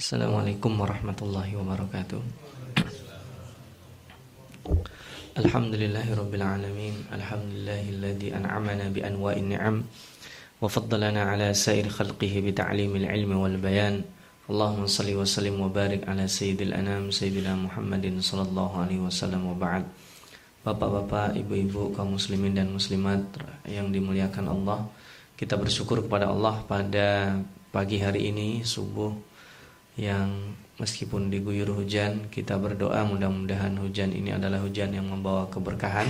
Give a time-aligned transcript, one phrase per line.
[0.00, 2.24] Assalamualaikum warahmatullahi wabarakatuh.
[5.36, 7.04] Alhamdulillahirabbil alamin.
[7.12, 9.84] Alhamdulillahilladzi an'amana bi anwa'in ni'am.
[10.56, 14.00] Wa faddalana ala sair khalqihi bi ta'limil ilmi wal bayan.
[14.48, 19.56] Allahumma salli wa sallim wa barik ala sayyidil anam sayyidina Muhammadin sallallahu alaihi wasallam wa
[19.60, 19.84] ba'd.
[20.64, 23.20] Bapak-bapak, ibu-ibu, kaum muslimin dan muslimat
[23.68, 24.88] yang dimuliakan Allah
[25.36, 27.36] Kita bersyukur kepada Allah pada
[27.68, 29.29] pagi hari ini subuh
[30.00, 36.08] yang meskipun diguyur hujan kita berdoa mudah-mudahan hujan ini adalah hujan yang membawa keberkahan.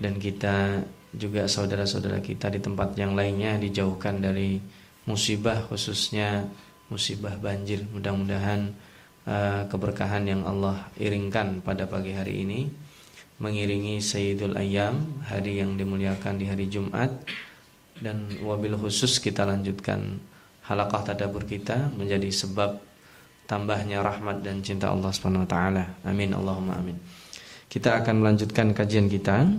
[0.00, 0.84] Dan kita
[1.16, 4.60] juga saudara-saudara kita di tempat yang lainnya dijauhkan dari
[5.08, 6.44] musibah khususnya
[6.92, 7.88] musibah banjir.
[7.88, 8.76] Mudah-mudahan
[9.24, 12.68] uh, keberkahan yang Allah iringkan pada pagi hari ini
[13.40, 17.08] mengiringi Sayyidul Ayyam hari yang dimuliakan di hari Jumat.
[18.00, 20.20] Dan wabil khusus kita lanjutkan
[20.64, 22.89] halakah tadabur kita menjadi sebab
[23.50, 25.84] tambahnya rahmat dan cinta Allah Subhanahu wa taala.
[26.06, 26.94] Amin Allahumma amin.
[27.66, 29.50] Kita akan melanjutkan kajian kita.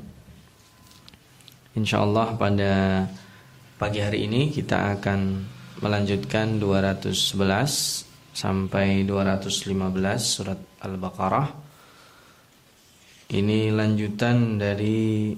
[1.76, 3.04] Insyaallah pada
[3.76, 5.20] pagi hari ini kita akan
[5.84, 7.12] melanjutkan 211
[8.32, 9.76] sampai 215
[10.24, 11.48] surat Al-Baqarah
[13.32, 15.32] ini lanjutan dari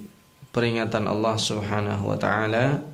[0.50, 2.93] peringatan Allah Subhanahu wa taala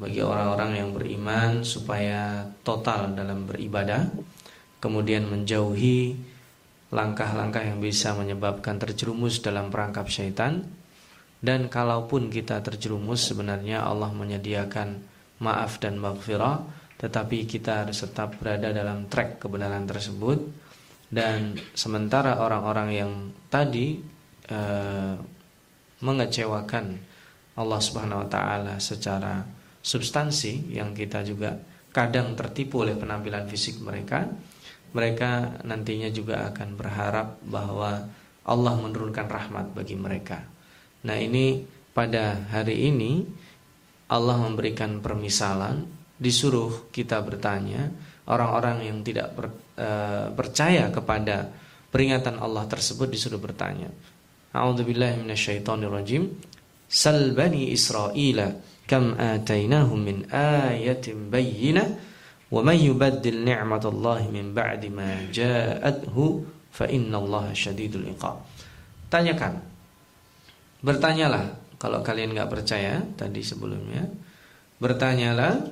[0.00, 4.08] bagi orang-orang yang beriman supaya total dalam beribadah,
[4.80, 6.16] kemudian menjauhi
[6.88, 10.64] langkah-langkah yang bisa menyebabkan terjerumus dalam perangkap syaitan.
[11.40, 15.00] Dan kalaupun kita terjerumus sebenarnya Allah menyediakan
[15.40, 20.36] maaf dan maghfirah tetapi kita harus tetap berada dalam track kebenaran tersebut.
[21.08, 23.12] Dan sementara orang-orang yang
[23.48, 23.98] tadi
[24.46, 24.60] e,
[26.04, 26.86] mengecewakan
[27.56, 29.42] Allah Subhanahu wa taala secara
[29.80, 31.56] substansi yang kita juga
[31.90, 34.30] kadang tertipu oleh penampilan fisik mereka,
[34.94, 38.06] mereka nantinya juga akan berharap bahwa
[38.46, 40.42] Allah menurunkan rahmat bagi mereka.
[41.06, 41.62] Nah, ini
[41.94, 43.24] pada hari ini
[44.10, 45.86] Allah memberikan permisalan,
[46.20, 47.88] disuruh kita bertanya,
[48.26, 49.46] orang-orang yang tidak ber,
[49.78, 49.88] e,
[50.34, 51.48] percaya kepada
[51.88, 53.88] peringatan Allah tersebut disuruh bertanya.
[54.50, 56.26] A'udzubillahi minasyaitonirrajim.
[56.90, 57.38] Sal
[58.90, 61.86] kam atainahum min ayatin bayyinah
[62.50, 66.42] wa may yubaddil ni'matallahi min ba'di ma ja'athu
[66.74, 68.42] fa innallaha syadidul iqab.
[69.06, 69.62] Tanyakan.
[70.82, 74.10] Bertanyalah kalau kalian nggak percaya tadi sebelumnya,
[74.82, 75.70] bertanyalah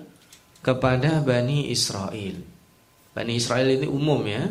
[0.63, 2.39] kepada Bani Israel.
[3.11, 4.47] Bani Israel ini umum ya.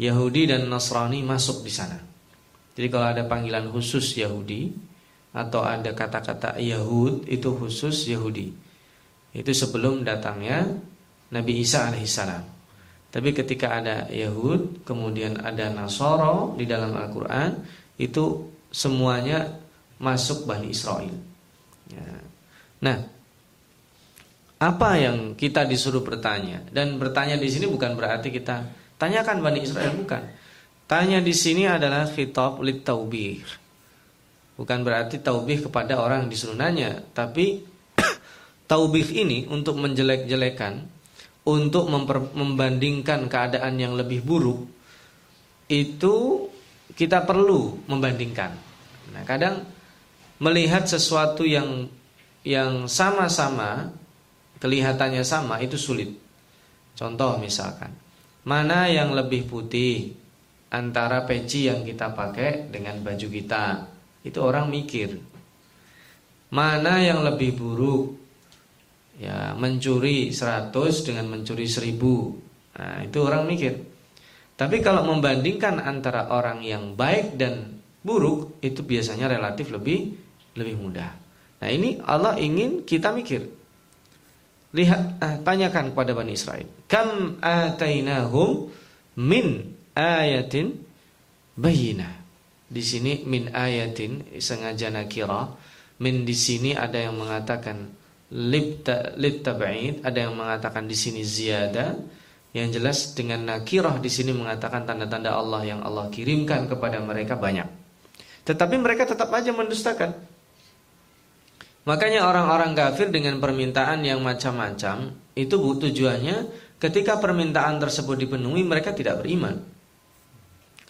[0.00, 2.00] Yahudi dan Nasrani masuk di sana.
[2.72, 4.72] Jadi kalau ada panggilan khusus Yahudi
[5.30, 8.50] atau ada kata-kata Yahud itu khusus Yahudi.
[9.30, 10.66] Itu sebelum datangnya
[11.30, 12.42] Nabi Isa alaihissalam.
[13.10, 17.62] Tapi ketika ada Yahud, kemudian ada Nasoro di dalam Al-Quran,
[17.98, 19.50] itu semuanya
[19.98, 21.14] masuk Bani Israel.
[21.90, 22.22] Ya.
[22.86, 22.98] Nah,
[24.62, 29.94] apa yang kita disuruh bertanya dan bertanya di sini bukan berarti kita tanyakan Bani Israel
[29.94, 30.22] bukan.
[30.90, 32.82] Tanya di sini adalah khitab lit.
[34.60, 37.64] Bukan berarti taubih kepada orang disuruh nanya, tapi
[38.70, 40.84] taubih ini untuk menjelek-jelekan,
[41.48, 41.88] untuk
[42.36, 44.68] membandingkan keadaan yang lebih buruk
[45.72, 46.44] itu
[46.92, 48.52] kita perlu membandingkan.
[49.16, 49.64] Nah, kadang
[50.36, 51.88] melihat sesuatu yang
[52.44, 53.96] yang sama-sama
[54.60, 56.12] kelihatannya sama itu sulit.
[56.92, 57.96] Contoh misalkan,
[58.44, 60.12] mana yang lebih putih
[60.68, 63.89] antara peci yang kita pakai dengan baju kita?
[64.20, 65.16] Itu orang mikir.
[66.50, 68.18] Mana yang lebih buruk?
[69.20, 70.72] Ya, mencuri 100
[71.04, 72.76] dengan mencuri 1000.
[72.80, 73.74] Nah, itu orang mikir.
[74.56, 80.16] Tapi kalau membandingkan antara orang yang baik dan buruk, itu biasanya relatif lebih
[80.56, 81.10] lebih mudah.
[81.60, 83.44] Nah, ini Allah ingin kita mikir.
[84.70, 86.68] Lihat, eh, tanyakan kepada Bani Israel.
[86.86, 88.70] Kam atainahum
[89.18, 90.78] min ayatin
[91.58, 92.19] bayinah.
[92.70, 95.50] Di sini min ayatin sengaja nakira.
[95.98, 97.90] Min di sini ada yang mengatakan
[98.30, 101.98] libta litab'id, ada yang mengatakan di sini ziyada.
[102.50, 107.66] Yang jelas dengan nakirah di sini mengatakan tanda-tanda Allah yang Allah kirimkan kepada mereka banyak.
[108.42, 110.10] Tetapi mereka tetap aja mendustakan.
[111.86, 116.50] Makanya orang-orang kafir dengan permintaan yang macam-macam itu tujuannya
[116.82, 119.62] ketika permintaan tersebut dipenuhi mereka tidak beriman.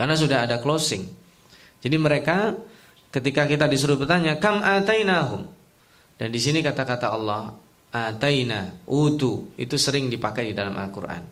[0.00, 1.19] Karena sudah ada closing.
[1.80, 2.54] Jadi mereka
[3.10, 5.48] ketika kita disuruh bertanya kam atainahum
[6.20, 7.56] dan di sini kata-kata Allah
[7.90, 11.24] ataina, utu itu sering dipakai di dalam Al-Qur'an.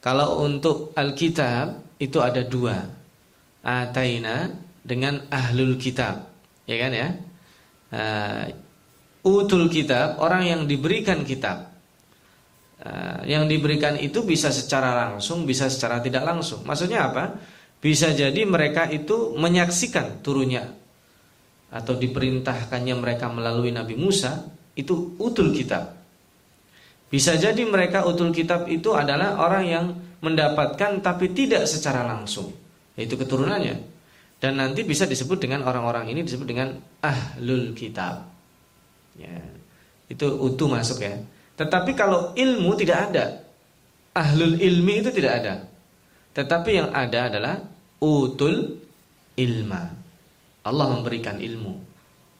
[0.00, 2.80] Kalau untuk Alkitab itu ada dua.
[3.62, 4.48] Ataina
[4.80, 6.30] dengan ahlul kitab.
[6.64, 7.08] Ya kan ya?
[7.92, 8.44] Uh,
[9.28, 11.68] utul kitab, orang yang diberikan kitab.
[13.26, 16.62] Yang diberikan itu bisa secara langsung, bisa secara tidak langsung.
[16.62, 17.34] Maksudnya apa?
[17.78, 20.74] Bisa jadi mereka itu menyaksikan turunnya
[21.68, 25.94] atau diperintahkannya mereka melalui Nabi Musa itu utul kitab.
[27.08, 29.84] Bisa jadi mereka utul kitab itu adalah orang yang
[30.20, 32.50] mendapatkan tapi tidak secara langsung,
[32.98, 33.80] yaitu keturunannya.
[34.38, 38.28] Dan nanti bisa disebut dengan orang-orang ini disebut dengan ahlul kitab.
[39.18, 39.34] Ya,
[40.06, 41.18] itu utuh masuk ya.
[41.58, 43.42] Tetapi kalau ilmu tidak ada,
[44.14, 45.54] ahlul ilmi itu tidak ada.
[46.34, 47.56] Tetapi yang ada adalah
[48.02, 48.78] utul
[49.38, 49.82] ilma.
[50.66, 51.74] Allah memberikan ilmu.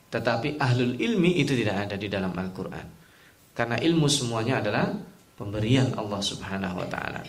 [0.09, 2.87] Tetapi ahlul ilmi itu tidak ada di dalam Al-Quran.
[3.53, 4.87] Karena ilmu semuanya adalah
[5.37, 7.21] pemberian Allah subhanahu wa ta'ala.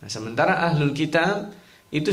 [0.00, 1.52] Nah, sementara ahlul kitab
[1.92, 2.10] itu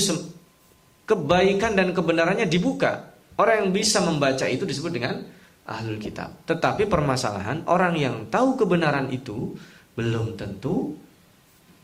[1.07, 3.15] kebaikan dan kebenarannya dibuka.
[3.37, 5.21] Orang yang bisa membaca itu disebut dengan
[5.67, 6.33] ahlul kitab.
[6.47, 9.55] Tetapi permasalahan orang yang tahu kebenaran itu
[9.93, 10.95] belum tentu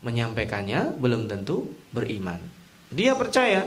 [0.04, 2.38] menyampaikannya, belum tentu beriman.
[2.92, 3.64] Dia percaya,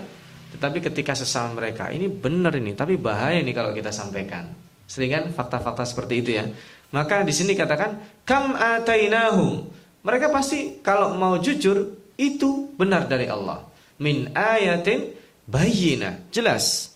[0.53, 4.47] tetapi ketika sesama mereka ini benar ini, tapi bahaya nih kalau kita sampaikan.
[4.87, 6.47] Seringan fakta-fakta seperti itu ya.
[6.95, 9.67] Maka di sini katakan kam atainahum.
[10.07, 13.67] Mereka pasti kalau mau jujur itu benar dari Allah.
[13.99, 15.11] Min ayatin
[15.43, 16.95] bayyina, jelas.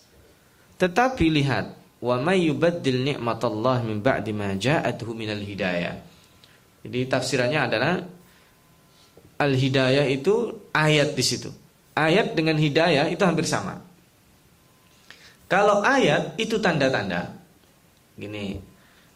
[0.80, 6.00] Tetapi lihat, wa may yubaddil ni'matallah min ba'di ma ja'atuhu minal hidayah.
[6.82, 7.92] Jadi tafsirannya adalah
[9.42, 11.50] al-hidayah itu ayat di situ.
[11.92, 13.82] Ayat dengan hidayah itu hampir sama.
[15.50, 17.36] Kalau ayat itu tanda-tanda.
[18.16, 18.56] Gini,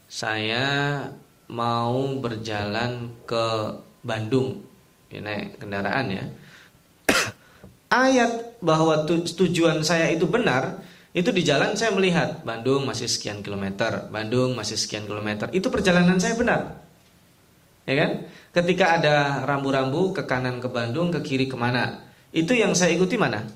[0.05, 1.01] saya
[1.49, 3.47] mau berjalan ke
[4.05, 4.61] Bandung
[5.09, 6.25] ya, naik kendaraan ya.
[8.07, 10.85] Ayat bahwa tujuan saya itu benar,
[11.17, 15.49] itu di jalan saya melihat Bandung masih sekian kilometer, Bandung masih sekian kilometer.
[15.57, 16.86] Itu perjalanan saya benar.
[17.87, 18.11] Ya kan?
[18.51, 22.03] Ketika ada rambu-rambu ke kanan ke Bandung, ke kiri ke mana?
[22.35, 23.47] Itu yang saya ikuti mana?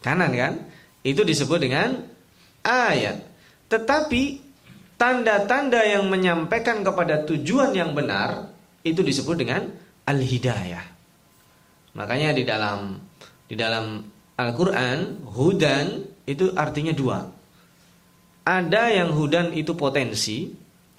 [0.00, 0.62] Kanan kan?
[1.02, 2.06] Itu disebut dengan
[2.62, 3.18] ayat.
[3.66, 4.22] Tetapi
[4.94, 8.54] tanda-tanda yang menyampaikan kepada tujuan yang benar
[8.86, 9.66] itu disebut dengan
[10.06, 10.86] al-hidayah.
[11.98, 12.96] Makanya di dalam
[13.50, 14.00] di dalam
[14.38, 17.18] Al-Qur'an hudan itu artinya dua.
[18.42, 20.50] Ada yang hudan itu potensi,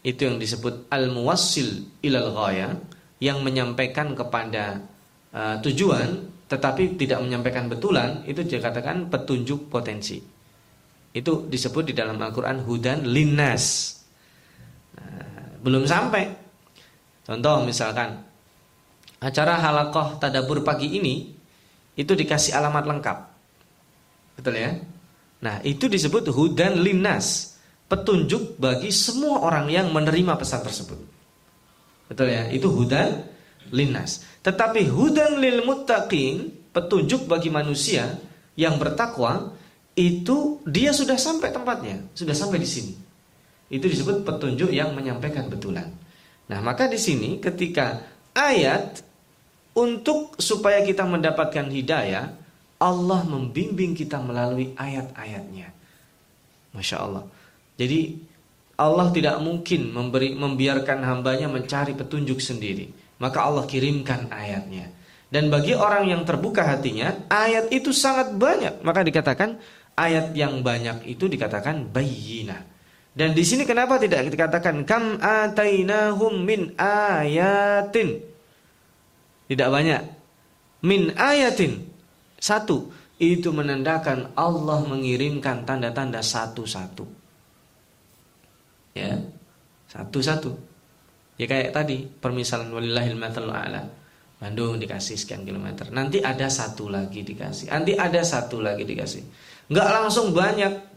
[0.04, 2.76] itu yang disebut al-muwassil ilal ghaya,
[3.24, 4.84] yang menyampaikan kepada
[5.32, 10.22] uh, tujuan tetapi tidak menyampaikan betulan, itu dikatakan petunjuk potensi.
[11.10, 13.98] Itu disebut di dalam Al-Qur'an hudan linnas.
[14.94, 16.30] Nah, belum sampai.
[17.26, 18.22] Contoh misalkan
[19.24, 21.32] acara halakoh tadabur pagi ini
[21.96, 23.18] itu dikasih alamat lengkap.
[24.38, 24.78] Betul ya?
[25.42, 27.53] Nah, itu disebut hudan linnas,
[27.94, 30.98] petunjuk bagi semua orang yang menerima pesan tersebut.
[32.10, 32.50] Betul ya?
[32.50, 33.22] Itu hudan
[33.70, 34.26] linnas.
[34.42, 38.18] Tetapi hudan lil muttaqin, petunjuk bagi manusia
[38.58, 39.54] yang bertakwa,
[39.94, 42.94] itu dia sudah sampai tempatnya, sudah sampai di sini.
[43.70, 45.94] Itu disebut petunjuk yang menyampaikan betulan.
[46.50, 48.02] Nah, maka di sini ketika
[48.34, 49.06] ayat
[49.78, 52.26] untuk supaya kita mendapatkan hidayah,
[52.82, 55.70] Allah membimbing kita melalui ayat-ayatnya.
[56.74, 57.24] Masya Allah.
[57.78, 58.20] Jadi
[58.78, 62.90] Allah tidak mungkin memberi membiarkan hambanya mencari petunjuk sendiri.
[63.22, 64.90] Maka Allah kirimkan ayatnya.
[65.34, 68.86] Dan bagi orang yang terbuka hatinya, ayat itu sangat banyak.
[68.86, 69.58] Maka dikatakan
[69.98, 72.62] ayat yang banyak itu dikatakan bayina.
[73.14, 78.22] Dan di sini kenapa tidak dikatakan kam atainahum min ayatin?
[79.46, 80.02] Tidak banyak.
[80.82, 81.86] Min ayatin.
[82.42, 82.90] Satu.
[83.22, 87.23] Itu menandakan Allah mengirimkan tanda-tanda satu-satu.
[88.94, 89.20] Ya.
[89.90, 90.54] Satu-satu.
[91.38, 93.90] Ya kayak tadi permisalan walillahil mathalul a'la.
[94.38, 95.90] Bandung dikasih sekian kilometer.
[95.90, 97.72] Nanti ada satu lagi dikasih.
[97.72, 99.24] Nanti ada satu lagi dikasih.
[99.72, 100.94] Enggak langsung banyak.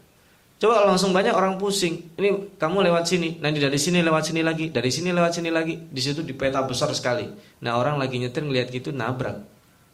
[0.57, 2.17] Coba langsung banyak orang pusing.
[2.17, 5.77] Ini kamu lewat sini, nanti dari sini lewat sini lagi, dari sini lewat sini lagi.
[5.77, 7.29] Di situ di peta besar sekali.
[7.61, 9.37] Nah orang lagi nyetir ngeliat gitu nabrak.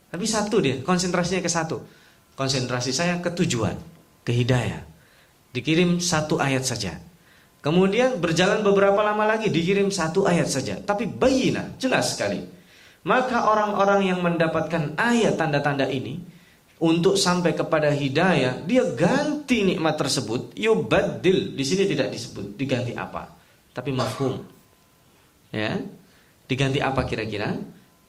[0.08, 1.84] Tapi satu dia, konsentrasinya ke satu.
[2.40, 3.76] Konsentrasi saya ke tujuan,
[4.24, 4.88] ke hidayah.
[5.52, 6.98] Dikirim satu ayat saja.
[7.64, 10.76] Kemudian berjalan beberapa lama lagi dikirim satu ayat saja.
[10.84, 12.44] Tapi bayina, jelas sekali.
[13.08, 16.20] Maka orang-orang yang mendapatkan ayat tanda-tanda ini
[16.84, 20.52] untuk sampai kepada hidayah, dia ganti nikmat tersebut.
[20.60, 23.32] Yubadil di sini tidak disebut diganti apa,
[23.72, 24.44] tapi mafhum.
[25.56, 25.80] Ya.
[26.44, 27.56] Diganti apa kira-kira?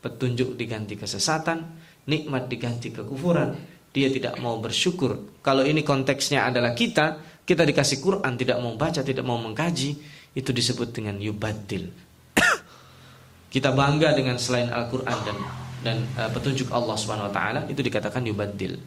[0.02, 1.78] Petunjuk diganti kesesatan,
[2.10, 3.54] nikmat diganti kekufuran.
[3.94, 5.38] Dia tidak mau bersyukur.
[5.38, 9.90] Kalau ini konteksnya adalah kita, kita dikasih Quran tidak mau baca, tidak mau mengkaji,
[10.32, 11.92] itu disebut dengan yubatil.
[13.54, 15.36] kita bangga dengan selain Al-Qur'an dan
[15.84, 18.80] dan uh, petunjuk Allah Subhanahu wa taala itu dikatakan yubatil.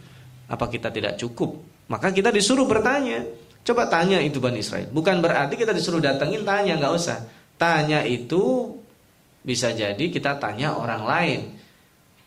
[0.49, 1.61] Apa kita tidak cukup?
[1.87, 3.23] Maka kita disuruh bertanya.
[3.61, 4.87] Coba tanya itu Bani Israel.
[4.89, 7.19] Bukan berarti kita disuruh datengin tanya, nggak usah.
[7.59, 8.73] Tanya itu
[9.43, 11.39] bisa jadi kita tanya orang lain.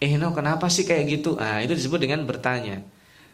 [0.01, 1.41] Eh no, kenapa sih kayak gitu?
[1.41, 2.85] Ah, itu disebut dengan bertanya.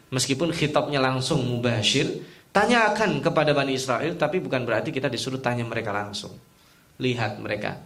[0.07, 2.23] Meskipun khitabnya langsung mubashir,
[2.57, 6.33] tanyakan kepada Bani Israel, tapi bukan berarti kita disuruh tanya mereka langsung.
[6.97, 7.77] Lihat mereka.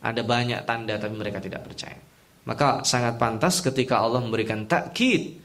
[0.00, 2.00] Ada banyak tanda tapi mereka tidak percaya.
[2.48, 5.36] Maka sangat pantas ketika Allah memberikan takkid.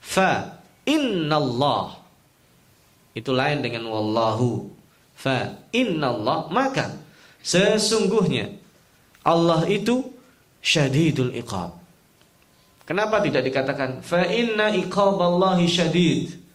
[0.00, 1.96] Fa innallah
[3.16, 4.68] itu lain dengan wallahu.
[5.16, 6.92] Fa innallah maka
[7.40, 8.52] sesungguhnya
[9.24, 10.12] Allah itu
[10.60, 11.72] syadidul iqab.
[12.84, 16.45] Kenapa tidak dikatakan fa inna iqaballahi syadid?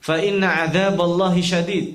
[0.00, 1.86] Fa inna adzaballahi syadid.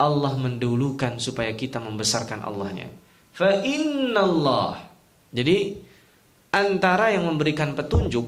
[0.00, 2.90] Allah mendulukan supaya kita membesarkan Allahnya.
[3.36, 4.80] Fa innallah.
[5.30, 5.76] Jadi
[6.50, 8.26] antara yang memberikan petunjuk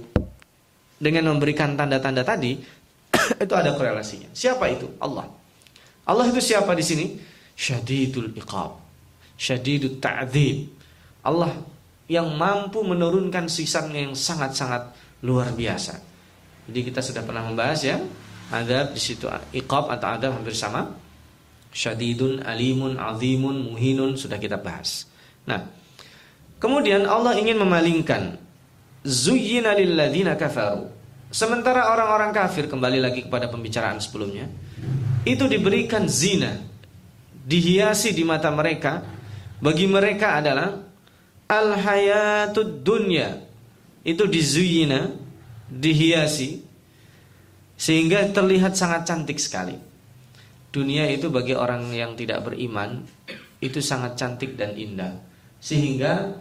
[0.97, 2.57] dengan memberikan tanda-tanda tadi
[3.45, 4.31] itu ada korelasinya.
[4.31, 4.87] Siapa itu?
[5.03, 5.27] Allah.
[6.07, 7.07] Allah itu siapa di sini?
[7.57, 8.79] Syadidul iqab.
[9.35, 10.71] Syadidul ta'dzib.
[11.27, 11.51] Allah
[12.07, 14.95] yang mampu menurunkan sisannya yang sangat-sangat
[15.27, 15.99] luar biasa.
[16.71, 17.99] Jadi kita sudah pernah membahas ya,
[18.53, 20.93] ada di situ iqab atau adab hampir sama.
[21.76, 25.05] Syadidun, alimun, azimun, muhinun sudah kita bahas.
[25.45, 25.69] Nah,
[26.57, 28.41] kemudian Allah ingin memalingkan
[29.05, 30.97] zuyyina lilladzina kafaru
[31.37, 34.47] Sementara orang-orang kafir kembali lagi kepada pembicaraan sebelumnya,
[35.26, 36.55] itu diberikan zina,
[37.45, 39.03] dihiasi di mata mereka.
[39.61, 40.81] Bagi mereka adalah
[41.50, 43.43] al hayatud dunya.
[44.07, 45.12] Itu dizuyina,
[45.67, 46.62] dihiasi
[47.76, 49.76] sehingga terlihat sangat cantik sekali.
[50.73, 53.04] Dunia itu bagi orang yang tidak beriman
[53.61, 55.16] itu sangat cantik dan indah.
[55.61, 56.37] Sehingga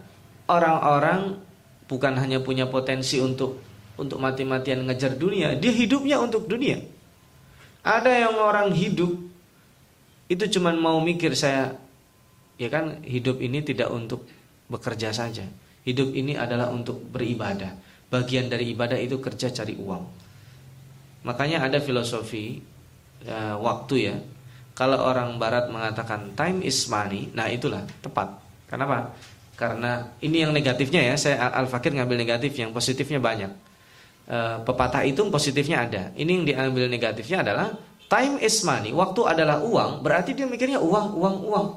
[0.47, 1.39] orang-orang
[1.87, 3.63] bukan hanya punya potensi untuk
[3.95, 6.83] untuk mati-matian ngejar dunia, dia hidupnya untuk dunia.
[7.79, 9.15] Ada yang orang hidup
[10.27, 11.77] itu cuma mau mikir saya
[12.59, 14.27] ya kan hidup ini tidak untuk
[14.67, 15.45] bekerja saja.
[15.85, 17.77] Hidup ini adalah untuk beribadah.
[18.09, 20.24] Bagian dari ibadah itu kerja cari uang.
[21.25, 22.61] Makanya ada filosofi
[23.25, 24.15] ya, waktu ya.
[24.77, 28.37] Kalau orang barat mengatakan time is money, nah itulah tepat.
[28.69, 29.15] Kenapa?
[29.55, 33.51] Karena ini yang negatifnya ya, saya Al-Fakir ngambil negatif, yang positifnya banyak
[34.27, 36.03] e, pepatah itu positifnya ada.
[36.13, 37.71] Ini yang diambil negatifnya adalah
[38.11, 38.91] time is money.
[38.91, 41.67] Waktu adalah uang, berarti dia mikirnya uang, uang, uang.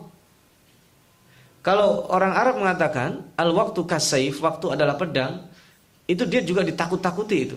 [1.62, 5.44] Kalau orang Arab mengatakan al waktu kasaif, waktu adalah pedang,
[6.08, 7.56] itu dia juga ditakut-takuti itu.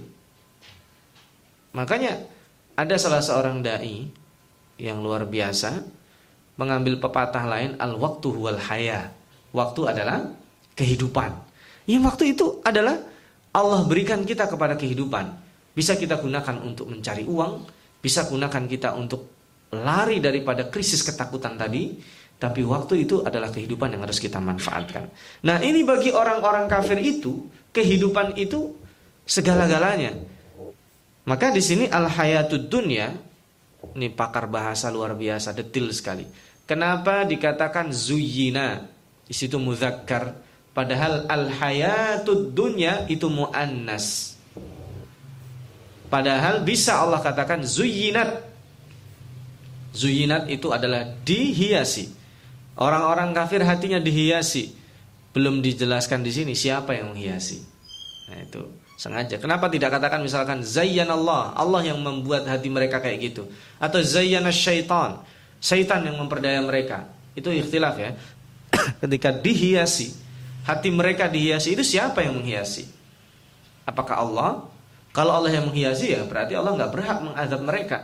[1.71, 2.19] Makanya
[2.75, 4.07] ada salah seorang dai
[4.81, 5.83] yang luar biasa
[6.59, 9.11] mengambil pepatah lain al waktu wal haya.
[9.51, 10.31] Waktu adalah
[10.75, 11.31] kehidupan.
[11.87, 12.95] Yang waktu itu adalah
[13.51, 15.27] Allah berikan kita kepada kehidupan.
[15.71, 17.67] Bisa kita gunakan untuk mencari uang,
[17.99, 19.27] bisa gunakan kita untuk
[19.71, 21.95] lari daripada krisis ketakutan tadi,
[22.35, 25.07] tapi waktu itu adalah kehidupan yang harus kita manfaatkan.
[25.47, 28.75] Nah, ini bagi orang-orang kafir itu, kehidupan itu
[29.23, 30.11] segala-galanya.
[31.25, 33.13] Maka di sini al hayatud dunya
[33.97, 36.25] ini pakar bahasa luar biasa, detil sekali.
[36.69, 38.85] Kenapa dikatakan zuyina?
[39.25, 44.39] Di situ muzakkar Padahal al hayatud dunya itu muannas.
[46.07, 48.47] Padahal bisa Allah katakan zuyinat.
[49.91, 52.07] Zuyinat itu adalah dihiasi.
[52.79, 54.71] Orang-orang kafir hatinya dihiasi.
[55.35, 57.59] Belum dijelaskan di sini siapa yang menghiasi.
[58.31, 58.63] Nah itu
[59.01, 59.41] sengaja.
[59.41, 63.49] Kenapa tidak katakan misalkan zayyan Allah, Allah yang membuat hati mereka kayak gitu,
[63.81, 65.17] atau zayyana syaitan,
[65.57, 67.09] syaitan yang memperdaya mereka.
[67.33, 68.13] Itu ikhtilaf ya.
[69.01, 70.13] Ketika dihiasi,
[70.69, 72.85] hati mereka dihiasi itu siapa yang menghiasi?
[73.89, 74.51] Apakah Allah?
[75.09, 77.99] Kalau Allah yang menghiasi ya berarti Allah nggak berhak mengadab mereka.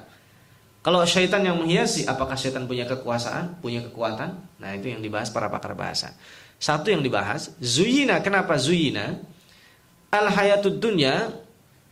[0.81, 4.39] Kalau syaitan yang menghiasi, apakah syaitan punya kekuasaan, punya kekuatan?
[4.57, 6.15] Nah itu yang dibahas para pakar bahasa.
[6.57, 8.17] Satu yang dibahas, zuyina.
[8.23, 9.19] Kenapa zuyina?
[10.13, 11.31] Al hayatud dunya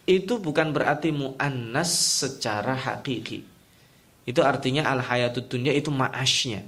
[0.08, 1.92] itu bukan berarti muannas
[2.24, 3.44] secara hakiki.
[4.26, 6.66] Itu artinya al hayatud dunya itu maasnya,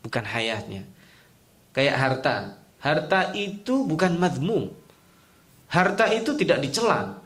[0.00, 0.88] bukan hayatnya.
[1.76, 2.36] Kayak harta,
[2.86, 4.70] Harta itu bukan madmum.
[5.72, 7.18] Harta itu tidak dicela.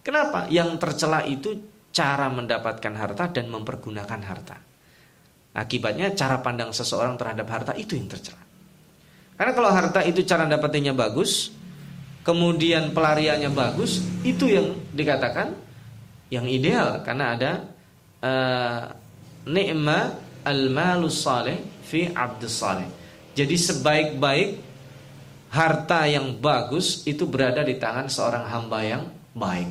[0.00, 0.48] Kenapa?
[0.48, 1.58] Yang tercela itu
[1.92, 4.56] cara mendapatkan harta dan mempergunakan harta.
[5.52, 8.40] Akibatnya cara pandang seseorang terhadap harta itu yang tercela.
[9.36, 11.52] Karena kalau harta itu cara dapetinnya bagus,
[12.22, 15.54] kemudian pelariannya bagus, itu yang dikatakan
[16.28, 17.50] yang ideal karena ada
[18.20, 18.82] uh,
[19.48, 20.00] ni'ma
[20.44, 22.88] al-malus salih fi abdus salih.
[23.32, 24.48] Jadi sebaik-baik
[25.48, 29.70] harta yang bagus itu berada di tangan seorang hamba yang baik.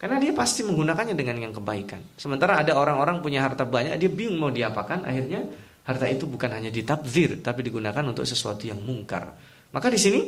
[0.00, 2.00] Karena dia pasti menggunakannya dengan yang kebaikan.
[2.16, 5.44] Sementara ada orang-orang punya harta banyak, dia bingung mau diapakan, akhirnya
[5.84, 9.36] harta itu bukan hanya ditabzir, tapi digunakan untuk sesuatu yang mungkar.
[9.76, 10.20] Maka di sini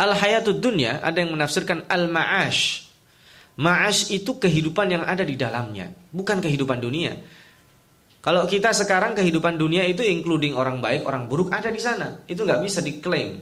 [0.00, 2.88] al hayatud dunya ada yang menafsirkan al ma'ash.
[3.60, 7.12] Ma'ash itu kehidupan yang ada di dalamnya, bukan kehidupan dunia.
[8.24, 12.24] Kalau kita sekarang kehidupan dunia itu including orang baik, orang buruk ada di sana.
[12.24, 13.40] Itu nggak bisa diklaim.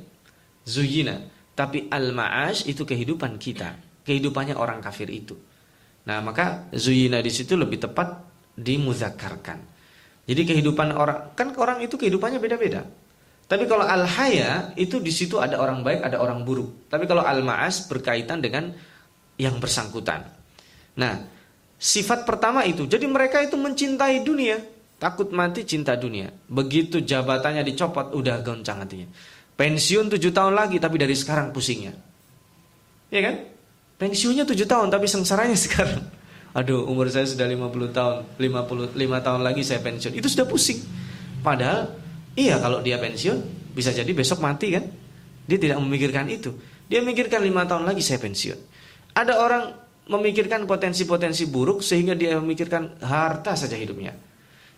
[0.67, 1.19] Zuyina.
[1.55, 5.37] Tapi al-ma'ash itu kehidupan kita kehidupannya orang kafir itu.
[6.09, 8.25] Nah, maka zuyina di situ lebih tepat
[8.57, 9.61] dimuzakarkan.
[10.25, 12.89] Jadi kehidupan orang kan orang itu kehidupannya beda-beda.
[13.49, 16.93] Tapi kalau al-haya itu di situ ada orang baik, ada orang buruk.
[16.93, 18.77] Tapi kalau al-ma'as berkaitan dengan
[19.41, 20.29] yang bersangkutan.
[21.01, 21.15] Nah,
[21.81, 22.85] sifat pertama itu.
[22.85, 24.61] Jadi mereka itu mencintai dunia,
[25.01, 26.29] takut mati cinta dunia.
[26.45, 29.09] Begitu jabatannya dicopot, udah goncang hatinya.
[29.57, 31.97] Pensiun tujuh tahun lagi, tapi dari sekarang pusingnya.
[33.09, 33.37] Iya kan?
[33.99, 36.05] Pensiunnya 7 tahun tapi sengsaranya sekarang.
[36.57, 40.15] Aduh, umur saya sudah 50 tahun, 55 tahun lagi saya pensiun.
[40.17, 40.81] Itu sudah pusing.
[41.45, 41.93] Padahal
[42.35, 44.85] iya kalau dia pensiun bisa jadi besok mati kan?
[45.49, 46.53] Dia tidak memikirkan itu.
[46.89, 48.59] Dia memikirkan 5 tahun lagi saya pensiun.
[49.17, 49.63] Ada orang
[50.09, 54.17] memikirkan potensi-potensi buruk sehingga dia memikirkan harta saja hidupnya.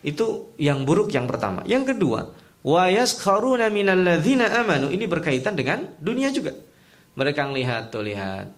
[0.03, 1.63] Itu yang buruk yang pertama.
[1.67, 2.35] Yang kedua,
[2.67, 4.91] wa yaskharuna minalladzina amanu.
[4.91, 6.55] Ini berkaitan dengan dunia juga.
[7.15, 8.51] Mereka melihat tuh lihat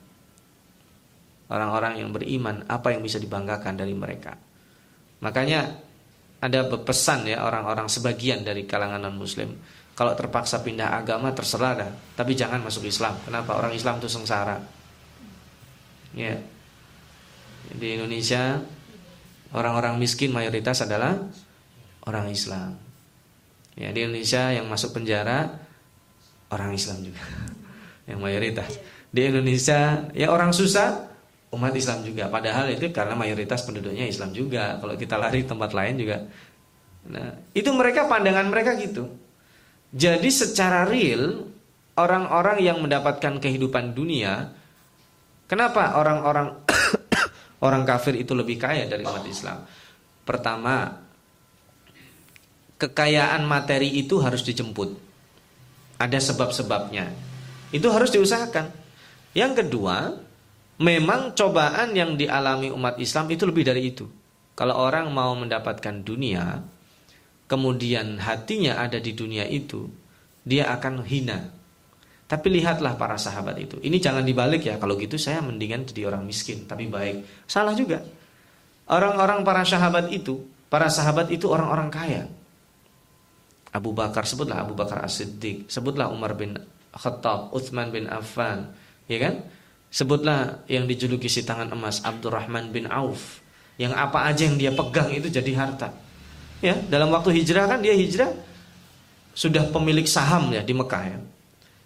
[1.52, 4.32] orang-orang yang beriman apa yang bisa dibanggakan dari mereka.
[5.20, 5.76] Makanya
[6.42, 9.54] ada pesan ya orang-orang sebagian dari kalangan non muslim
[9.92, 13.12] kalau terpaksa pindah agama terserah dah, tapi jangan masuk Islam.
[13.28, 13.60] Kenapa?
[13.60, 14.56] Orang Islam itu sengsara.
[16.16, 16.40] Ya.
[17.76, 18.64] Di Indonesia
[19.52, 21.20] orang-orang miskin mayoritas adalah
[22.08, 22.80] orang Islam.
[23.76, 25.60] Ya, di Indonesia yang masuk penjara
[26.48, 27.20] orang Islam juga.
[28.08, 28.80] yang mayoritas.
[29.12, 31.11] Di Indonesia ya orang susah
[31.52, 32.32] umat Islam juga.
[32.32, 34.80] Padahal itu karena mayoritas penduduknya Islam juga.
[34.80, 36.16] Kalau kita lari tempat lain juga.
[37.12, 39.10] Nah, itu mereka pandangan mereka gitu.
[39.92, 41.44] Jadi secara real
[42.00, 44.48] orang-orang yang mendapatkan kehidupan dunia,
[45.44, 46.64] kenapa orang-orang
[47.66, 49.68] orang kafir itu lebih kaya dari umat Islam?
[50.24, 50.96] Pertama,
[52.80, 54.96] kekayaan materi itu harus dijemput.
[56.00, 57.12] Ada sebab-sebabnya.
[57.70, 58.72] Itu harus diusahakan.
[59.36, 60.16] Yang kedua,
[60.80, 64.08] memang cobaan yang dialami umat Islam itu lebih dari itu.
[64.52, 66.60] Kalau orang mau mendapatkan dunia,
[67.48, 69.88] kemudian hatinya ada di dunia itu,
[70.44, 71.40] dia akan hina.
[72.28, 73.76] Tapi lihatlah para sahabat itu.
[73.84, 74.80] Ini jangan dibalik ya.
[74.80, 77.44] Kalau gitu saya mendingan jadi orang miskin, tapi baik.
[77.44, 78.00] Salah juga.
[78.88, 80.40] Orang-orang para sahabat itu,
[80.72, 82.24] para sahabat itu orang-orang kaya.
[83.72, 86.56] Abu Bakar sebutlah Abu Bakar As-Siddiq, sebutlah Umar bin
[86.92, 88.68] Khattab, Uthman bin Affan,
[89.08, 89.48] ya kan?
[89.92, 93.44] Sebutlah yang dijuluki si tangan emas Abdurrahman bin Auf.
[93.76, 95.92] Yang apa aja yang dia pegang itu jadi harta.
[96.64, 98.30] Ya, dalam waktu hijrah kan dia hijrah
[99.34, 101.18] Sudah pemilik saham ya di Mekah ya.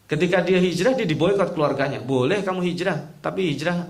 [0.07, 1.99] Ketika dia hijrah dia diboykot keluarganya.
[1.99, 3.87] Boleh kamu hijrah Tapi hijrah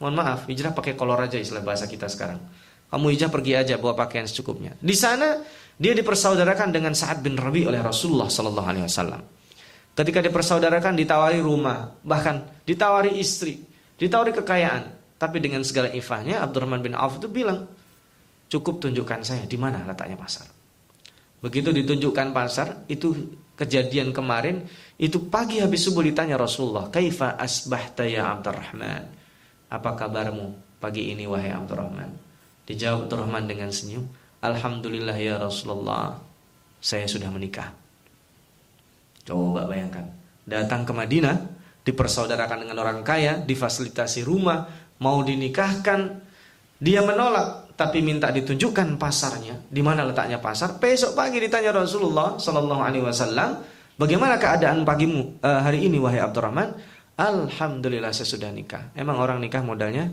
[0.00, 2.40] Mohon maaf hijrah pakai kolor aja istilah bahasa kita sekarang.
[2.88, 4.76] Kamu hijrah pergi aja bawa pakaian secukupnya.
[4.78, 5.40] Di sana
[5.74, 9.33] dia dipersaudarakan dengan Sa'ad bin Rabi oleh Rasulullah Sallallahu Alaihi Wasallam
[9.94, 13.62] Ketika dipersaudarakan ditawari rumah, bahkan ditawari istri,
[13.94, 14.90] ditawari kekayaan.
[15.14, 17.70] Tapi dengan segala ifahnya Abdurrahman bin Auf itu bilang,
[18.50, 20.50] cukup tunjukkan saya di mana letaknya pasar.
[21.38, 24.66] Begitu ditunjukkan pasar, itu kejadian kemarin,
[24.98, 29.06] itu pagi habis subuh ditanya Rasulullah, Kaifa asbahta ya Abdurrahman?
[29.70, 32.10] Apa kabarmu pagi ini wahai Abdurrahman?
[32.66, 34.10] Dijawab Abdurrahman dengan senyum,
[34.42, 36.18] Alhamdulillah ya Rasulullah,
[36.82, 37.83] saya sudah menikah.
[39.24, 40.04] Coba bayangkan,
[40.44, 41.36] datang ke Madinah,
[41.84, 44.68] dipersaudarakan dengan orang kaya, difasilitasi rumah,
[45.00, 46.20] mau dinikahkan,
[46.76, 50.76] dia menolak, tapi minta ditunjukkan pasarnya, di mana letaknya pasar.
[50.76, 53.64] Besok pagi ditanya Rasulullah Sallallahu Alaihi Wasallam,
[53.96, 56.76] bagaimana keadaan pagimu uh, hari ini, wahai Abdurrahman?
[57.16, 58.92] Alhamdulillah saya sudah nikah.
[58.92, 60.12] Emang orang nikah modalnya,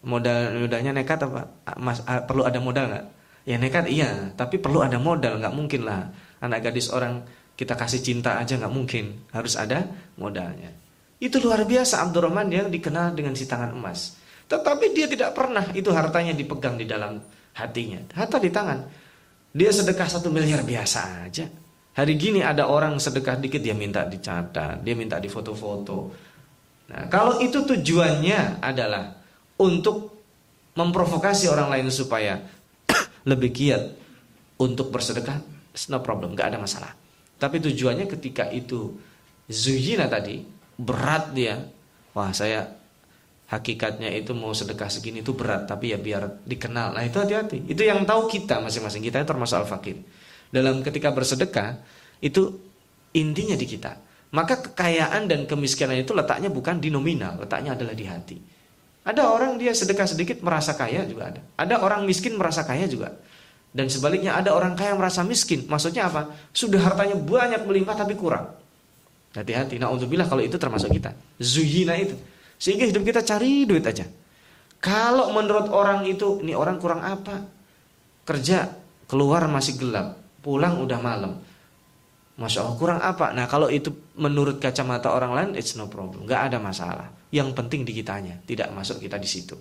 [0.00, 1.52] modal modalnya nekat apa?
[1.76, 3.06] Mas, uh, perlu ada modal nggak?
[3.44, 6.08] Ya nekat iya, tapi perlu ada modal, nggak mungkin lah
[6.40, 7.24] anak gadis orang
[7.60, 9.84] kita kasih cinta aja nggak mungkin, harus ada
[10.16, 10.72] modalnya.
[11.20, 14.16] Itu luar biasa Abdurrahman yang dikenal dengan si tangan emas.
[14.48, 17.20] Tetapi dia tidak pernah itu hartanya dipegang di dalam
[17.52, 18.00] hatinya.
[18.16, 18.80] Harta di tangan.
[19.52, 21.44] Dia sedekah satu miliar biasa aja.
[22.00, 26.16] Hari gini ada orang sedekah dikit dia minta dicatat, dia minta di foto-foto.
[26.88, 29.20] Nah, kalau itu tujuannya adalah
[29.60, 30.16] untuk
[30.80, 32.40] memprovokasi orang lain supaya
[33.30, 33.84] lebih giat
[34.56, 35.44] untuk bersedekah,
[35.76, 36.99] it's no problem, nggak ada masalah.
[37.40, 39.00] Tapi tujuannya ketika itu
[39.48, 40.44] zuyina tadi
[40.76, 41.56] berat dia,
[42.12, 42.68] wah saya
[43.48, 46.94] hakikatnya itu mau sedekah segini itu berat, tapi ya biar dikenal.
[46.94, 47.66] Nah itu hati-hati.
[47.66, 49.98] Itu yang tahu kita masing-masing kita itu termasuk al-fakir.
[50.52, 51.80] Dalam ketika bersedekah
[52.20, 52.60] itu
[53.16, 53.96] intinya di kita.
[54.30, 58.38] Maka kekayaan dan kemiskinan itu letaknya bukan di nominal, letaknya adalah di hati.
[59.02, 61.42] Ada orang dia sedekah sedikit merasa kaya juga ada.
[61.58, 63.18] Ada orang miskin merasa kaya juga.
[63.70, 65.66] Dan sebaliknya ada orang kaya merasa miskin.
[65.70, 66.34] Maksudnya apa?
[66.50, 68.50] Sudah hartanya banyak melimpah tapi kurang.
[69.30, 69.78] Hati-hati.
[69.78, 71.14] Nah untuk bilang kalau itu termasuk kita.
[71.38, 72.18] Zuyina itu.
[72.58, 74.04] Sehingga hidup kita cari duit aja.
[74.82, 77.46] Kalau menurut orang itu, ini orang kurang apa?
[78.26, 78.74] Kerja,
[79.06, 80.18] keluar masih gelap.
[80.40, 81.32] Pulang udah malam
[82.40, 83.36] Masya Allah kurang apa?
[83.36, 87.12] Nah kalau itu menurut kacamata orang lain, it's no problem, nggak ada masalah.
[87.28, 89.60] Yang penting di kitanya, tidak masuk kita di situ.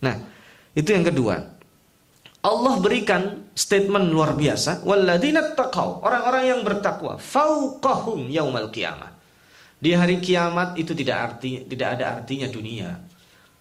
[0.00, 0.16] Nah
[0.72, 1.53] itu yang kedua.
[2.44, 4.84] Allah berikan statement luar biasa.
[4.84, 9.16] Walladina taqaw, orang-orang yang bertakwa, fauqahum yaumal qiyamah.
[9.80, 13.00] Di hari kiamat itu tidak arti tidak ada artinya dunia.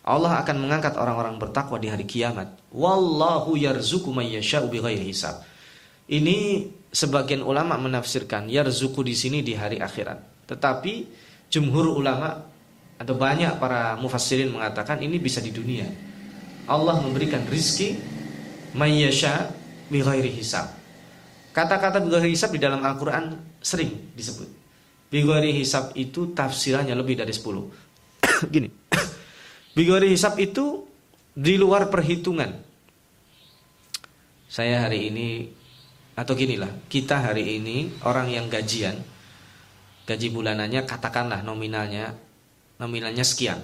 [0.04, 2.60] Allah akan mengangkat orang-orang bertakwa di hari kiamat.
[2.76, 5.40] Wallahu yarzuqu may yasha'u bighairi hisab.
[6.12, 10.48] Ini sebagian ulama menafsirkan yarzuku di sini di hari akhirat.
[10.52, 10.94] Tetapi
[11.48, 12.36] jumhur ulama
[13.00, 15.88] atau banyak para mufassirin mengatakan ini bisa di dunia.
[16.68, 17.96] Allah memberikan rizki
[18.74, 19.54] mayyasha
[19.90, 20.70] bi ghairi hisab.
[21.54, 24.50] Kata-kata bi ghairi hisab di dalam Al-Qur'an sering disebut.
[25.14, 27.42] Bi ghairi hisab itu tafsirannya lebih dari 10.
[28.54, 28.70] Gini.
[29.78, 30.86] Bi ghairi hisab itu
[31.34, 32.50] di luar perhitungan.
[34.50, 35.50] Saya hari ini
[36.14, 39.02] atau ginilah kita hari ini orang yang gajian
[40.06, 42.14] gaji bulanannya katakanlah nominalnya
[42.78, 43.58] nominalnya sekian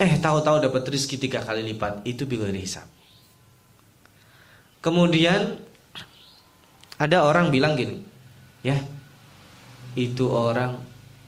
[0.00, 2.88] eh tahu-tahu dapat rezeki tiga kali lipat itu bigori hisap
[4.82, 5.56] kemudian
[6.98, 8.02] ada orang bilang gini
[8.66, 8.76] ya
[9.96, 10.76] itu orang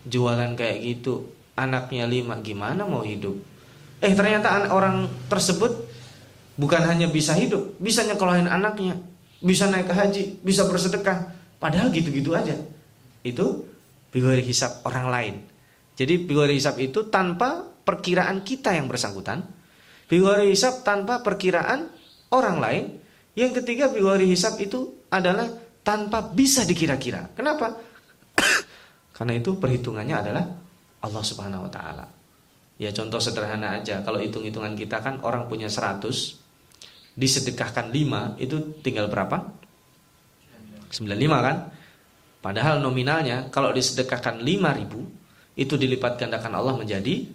[0.05, 3.39] jualan kayak gitu anaknya lima gimana mau hidup
[4.05, 5.73] eh ternyata orang tersebut
[6.61, 8.99] bukan hanya bisa hidup bisa nyekolahin anaknya
[9.45, 11.29] bisa naik ke haji, bisa bersedekah.
[11.61, 12.57] Padahal gitu-gitu aja.
[13.21, 13.69] Itu
[14.09, 15.35] bigori hisap orang lain.
[15.95, 19.45] Jadi bigori hisap itu tanpa perkiraan kita yang bersangkutan.
[20.09, 21.93] Bigori hisap tanpa perkiraan
[22.33, 22.85] orang lain.
[23.35, 25.51] Yang ketiga bigori hisap itu adalah
[25.83, 27.35] tanpa bisa dikira-kira.
[27.35, 27.75] Kenapa?
[29.17, 30.45] Karena itu perhitungannya adalah
[31.03, 32.07] Allah Subhanahu wa taala.
[32.75, 36.11] Ya contoh sederhana aja, kalau hitung-hitungan kita kan orang punya 100,
[37.15, 39.47] disedekahkan 5 itu tinggal berapa?
[40.91, 41.57] 95 kan?
[42.43, 47.31] Padahal nominalnya kalau disedekahkan 5000 itu dilipat gandakan Allah menjadi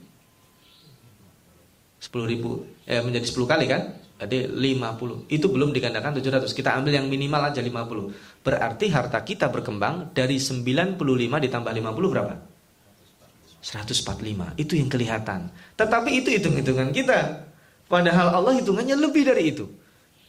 [2.00, 3.82] 10 ribu eh, menjadi 10 kali kan?
[4.20, 9.48] Jadi 50 Itu belum digandakan 700 Kita ambil yang minimal aja 50 Berarti harta kita
[9.48, 12.36] berkembang Dari 95 ditambah 50 berapa?
[13.64, 15.48] 145 Itu yang kelihatan
[15.80, 17.50] Tetapi itu hitung-hitungan kita
[17.90, 19.66] Padahal Allah hitungannya lebih dari itu.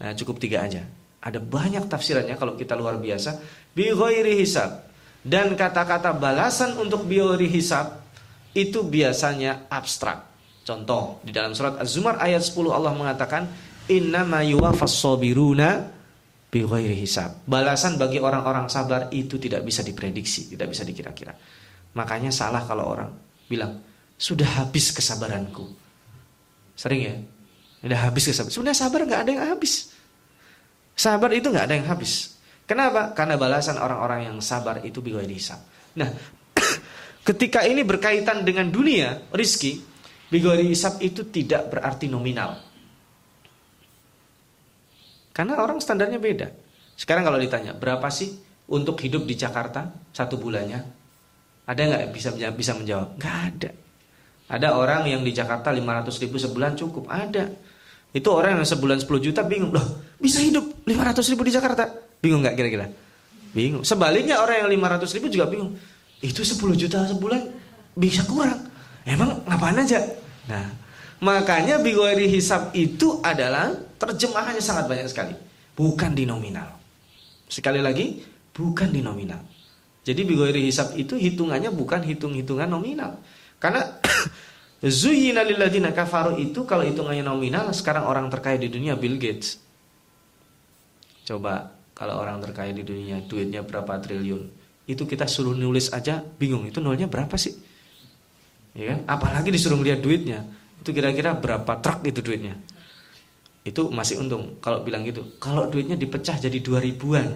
[0.01, 0.81] Nah, cukup tiga aja.
[1.21, 3.37] Ada banyak tafsirannya kalau kita luar biasa.
[3.77, 3.93] Bi
[4.41, 4.89] hisab.
[5.21, 8.01] Dan kata-kata balasan untuk bi hisab
[8.57, 10.25] itu biasanya abstrak.
[10.65, 13.45] Contoh, di dalam surat Az-Zumar ayat 10 Allah mengatakan,
[13.91, 15.91] "Innama yuwaffas sabiruna
[16.47, 16.63] bi
[16.95, 21.35] hisab." Balasan bagi orang-orang sabar itu tidak bisa diprediksi, tidak bisa dikira-kira.
[21.99, 23.11] Makanya salah kalau orang
[23.51, 23.83] bilang,
[24.15, 25.67] "Sudah habis kesabaranku."
[26.79, 27.15] Sering ya?
[27.85, 28.53] Udah habis kesabaran.
[28.53, 29.93] Sebenarnya sabar nggak ada yang habis.
[30.97, 32.41] Sabar itu nggak ada yang habis.
[32.65, 33.11] Kenapa?
[33.13, 35.59] Karena balasan orang-orang yang sabar itu biwa hisab.
[35.99, 36.07] Nah,
[37.29, 39.81] ketika ini berkaitan dengan dunia, rizki,
[40.31, 42.70] biwa hisab itu tidak berarti nominal.
[45.41, 46.53] Karena orang standarnya beda.
[47.01, 48.37] Sekarang kalau ditanya, berapa sih
[48.69, 50.85] untuk hidup di Jakarta satu bulannya?
[51.65, 53.17] Ada nggak bisa bisa menjawab?
[53.17, 53.71] Nggak ada.
[54.53, 57.09] Ada orang yang di Jakarta 500 ribu sebulan cukup.
[57.09, 57.57] Ada.
[58.13, 59.73] Itu orang yang sebulan 10 juta bingung.
[59.73, 61.89] Loh, bisa hidup 500 ribu di Jakarta.
[62.21, 62.93] Bingung nggak kira-kira?
[63.57, 63.81] Bingung.
[63.81, 65.73] Sebaliknya orang yang 500 ribu juga bingung.
[66.21, 67.49] Itu 10 juta sebulan
[67.97, 68.61] bisa kurang.
[69.09, 70.05] Emang ngapain aja?
[70.53, 70.69] Nah,
[71.21, 75.35] makanya bigori hisab itu adalah terjemahannya sangat banyak sekali.
[75.77, 76.77] Bukan di nominal.
[77.49, 78.21] Sekali lagi,
[78.53, 79.41] bukan di nominal.
[80.05, 83.21] Jadi bigori hisab itu hitungannya bukan hitung-hitungan nominal.
[83.61, 84.01] Karena
[84.81, 89.61] Zuyina lilladina kafaru itu kalau hitungannya nominal sekarang orang terkaya di dunia Bill Gates.
[91.29, 96.67] Coba kalau orang terkaya di dunia duitnya berapa triliun itu kita suruh nulis aja bingung
[96.67, 97.55] itu nolnya berapa sih
[98.75, 100.49] ya kan apalagi disuruh melihat duitnya
[100.81, 102.57] itu kira-kira berapa truk itu duitnya?
[103.61, 105.37] Itu masih untung kalau bilang gitu.
[105.37, 107.29] Kalau duitnya dipecah jadi dua ribuan.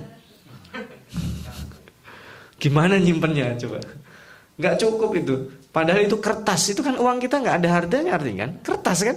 [2.56, 3.84] Gimana nyimpennya coba?
[4.56, 5.34] Nggak cukup itu.
[5.68, 6.72] Padahal itu kertas.
[6.72, 8.50] Itu kan uang kita nggak ada harganya artinya kan?
[8.64, 9.16] Kertas kan?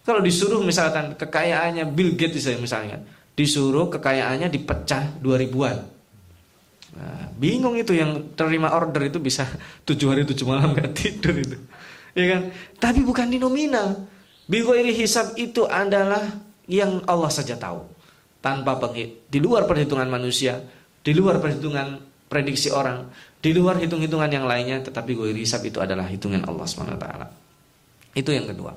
[0.00, 3.04] Kalau disuruh misalkan kekayaannya Bill Gates misalnya
[3.36, 5.76] disuruh kekayaannya dipecah dua ribuan.
[6.90, 9.46] Nah, bingung itu yang terima order itu bisa
[9.86, 11.54] tujuh hari tujuh malam nggak tidur itu
[12.14, 12.42] ya kan
[12.78, 14.10] tapi bukan di nominal
[14.50, 16.26] Bighairi hisab itu adalah
[16.66, 17.86] yang Allah saja tahu.
[18.42, 19.30] Tanpa penghit.
[19.30, 20.58] Di luar perhitungan manusia.
[21.06, 23.06] Di luar perhitungan prediksi orang.
[23.38, 24.82] Di luar hitung-hitungan yang lainnya.
[24.82, 27.06] Tetapi ghairi hisab itu adalah hitungan Allah SWT.
[28.18, 28.74] Itu yang kedua.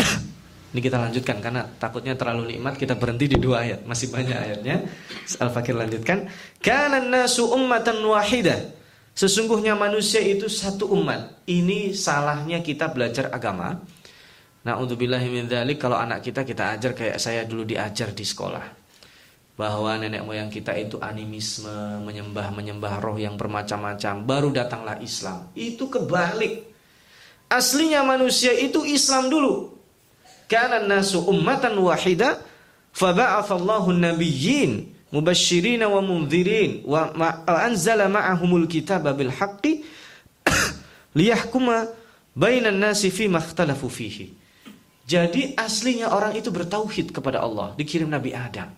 [0.72, 3.84] Ini kita lanjutkan karena takutnya terlalu nikmat kita berhenti di dua ayat.
[3.84, 4.88] Masih banyak ayatnya.
[5.36, 6.32] Al-Fakir lanjutkan.
[6.64, 8.72] Kana nasu ummatan wahidah.
[9.14, 11.46] Sesungguhnya manusia itu satu umat.
[11.46, 13.78] Ini salahnya kita belajar agama
[14.64, 15.44] Nah untuk min
[15.76, 18.64] kalau anak kita kita ajar kayak saya dulu diajar di sekolah
[19.54, 25.52] bahwa nenek moyang kita itu animisme, menyembah-menyembah roh yang bermacam-macam, baru datanglah Islam.
[25.54, 26.74] Itu kebalik.
[27.52, 29.78] Aslinya manusia itu Islam dulu.
[30.50, 32.42] Karena nasu ummatan wahida
[32.96, 37.14] faba'athallahu nabiyyin mubasysyirin wa mundzirin wa
[37.46, 39.86] anzala ma'ahumul kitaba bil haqqi
[41.14, 41.86] liyahkuma
[42.34, 43.86] bainan nasi fi makhtalafu.
[45.04, 48.72] Jadi aslinya orang itu bertauhid kepada Allah, dikirim Nabi Adam.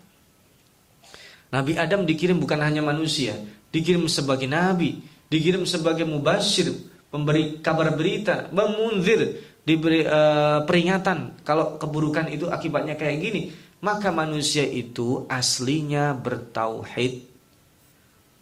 [1.48, 3.38] Nabi Adam dikirim bukan hanya manusia,
[3.70, 4.98] dikirim sebagai nabi,
[5.30, 6.74] dikirim sebagai mubashir,
[7.08, 13.42] pemberi kabar berita, memunzir, diberi uh, peringatan kalau keburukan itu akibatnya kayak gini.
[13.86, 17.22] Maka manusia itu aslinya bertauhid.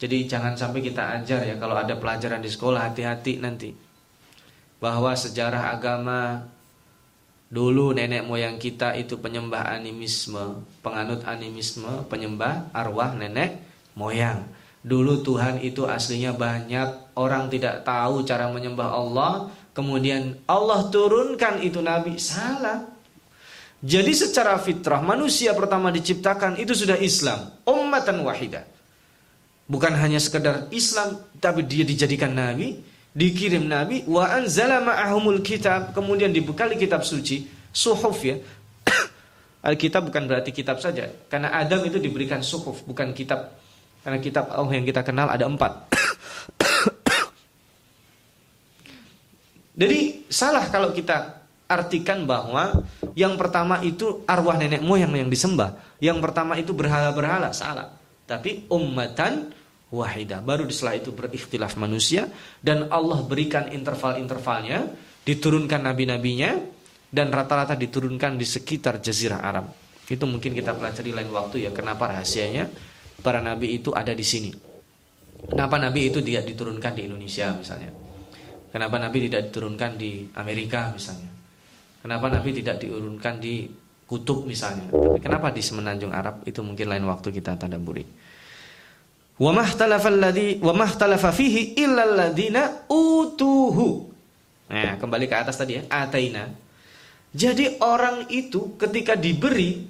[0.00, 3.76] Jadi jangan sampai kita ajar ya kalau ada pelajaran di sekolah hati-hati nanti.
[4.80, 6.48] Bahwa sejarah agama
[7.54, 13.62] Dulu nenek moyang kita itu penyembah animisme, penganut animisme, penyembah arwah nenek
[13.94, 14.42] moyang.
[14.83, 21.78] Dulu Tuhan itu aslinya banyak, orang tidak tahu cara menyembah Allah, kemudian Allah turunkan itu
[21.78, 22.93] nabi salah.
[23.84, 28.64] Jadi secara fitrah manusia pertama diciptakan itu sudah Islam, ummatan wahidah.
[29.68, 32.80] Bukan hanya sekedar Islam, tapi dia dijadikan nabi,
[33.12, 38.40] dikirim Nabi wa anzala ma'ahumul kitab kemudian dibekali kitab suci suhuf ya.
[39.68, 43.52] Alkitab bukan berarti kitab saja karena Adam itu diberikan suhuf bukan kitab.
[44.04, 45.72] Karena kitab Allah yang kita kenal ada empat.
[49.80, 51.43] Jadi salah kalau kita
[51.74, 52.87] artikan bahwa
[53.18, 57.90] yang pertama itu arwah nenek moyang yang disembah yang pertama itu berhala-berhala salah
[58.24, 59.52] tapi ummatan
[59.94, 60.42] wahidah.
[60.42, 62.26] Baru setelah itu berikhtilaf manusia
[62.58, 64.90] dan Allah berikan interval-intervalnya,
[65.22, 66.58] diturunkan nabi-nabinya
[67.14, 69.70] dan rata-rata diturunkan di sekitar jazirah Arab.
[70.04, 71.70] Itu mungkin kita pelajari lain waktu ya.
[71.70, 72.68] Kenapa rahasianya
[73.22, 74.50] para nabi itu ada di sini?
[75.44, 77.92] Kenapa nabi itu tidak diturunkan di Indonesia misalnya?
[78.74, 81.30] Kenapa nabi tidak diturunkan di Amerika misalnya?
[82.04, 83.64] Kenapa nabi tidak diturunkan di
[84.04, 84.92] kutub misalnya?
[85.24, 86.44] Kenapa di semenanjung Arab?
[86.44, 88.04] Itu mungkin lain waktu kita tadaburi.
[89.40, 89.64] Wa
[91.32, 92.04] fihi illa
[92.92, 94.12] utuhu.
[94.68, 96.44] Nah, kembali ke atas tadi ya, ataina.
[97.32, 99.88] Jadi orang itu ketika diberi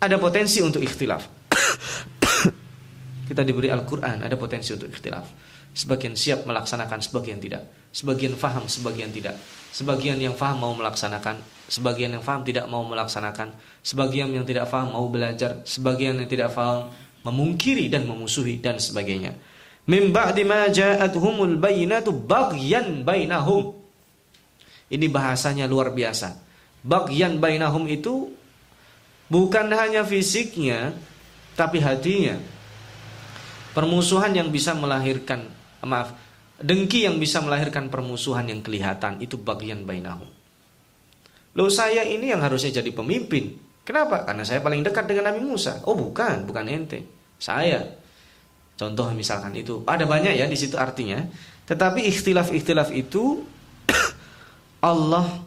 [0.00, 1.22] ada potensi untuk ikhtilaf.
[3.30, 5.49] Kita diberi Al-Qur'an, ada potensi untuk ikhtilaf.
[5.70, 7.62] Sebagian siap melaksanakan, sebagian tidak.
[7.90, 9.38] Sebagian faham, sebagian tidak.
[9.70, 11.38] Sebagian yang faham mau melaksanakan,
[11.70, 13.54] sebagian yang faham tidak mau melaksanakan.
[13.86, 16.90] Sebagian yang tidak faham mau belajar, sebagian yang tidak faham
[17.22, 19.38] memungkiri dan memusuhi dan sebagainya.
[19.86, 23.78] Min ba'di ma ja'atuhumul bayyinatu baghyan bainahum.
[24.90, 26.34] Ini bahasanya luar biasa.
[26.82, 28.30] Baghyan bainahum itu
[29.30, 30.94] bukan hanya fisiknya
[31.54, 32.38] tapi hatinya.
[33.70, 35.46] Permusuhan yang bisa melahirkan
[35.84, 36.16] maaf,
[36.60, 40.28] dengki yang bisa melahirkan permusuhan yang kelihatan itu bagian bainahum.
[41.56, 43.58] Loh saya ini yang harusnya jadi pemimpin,
[43.90, 44.22] Kenapa?
[44.22, 45.82] Karena saya paling dekat dengan Nabi Musa.
[45.82, 47.02] Oh bukan, bukan ente.
[47.42, 47.82] Saya.
[48.78, 49.82] Contoh misalkan itu.
[49.82, 51.18] Ada banyak ya di situ artinya.
[51.66, 53.42] Tetapi ikhtilaf-ikhtilaf itu
[54.94, 55.42] Allah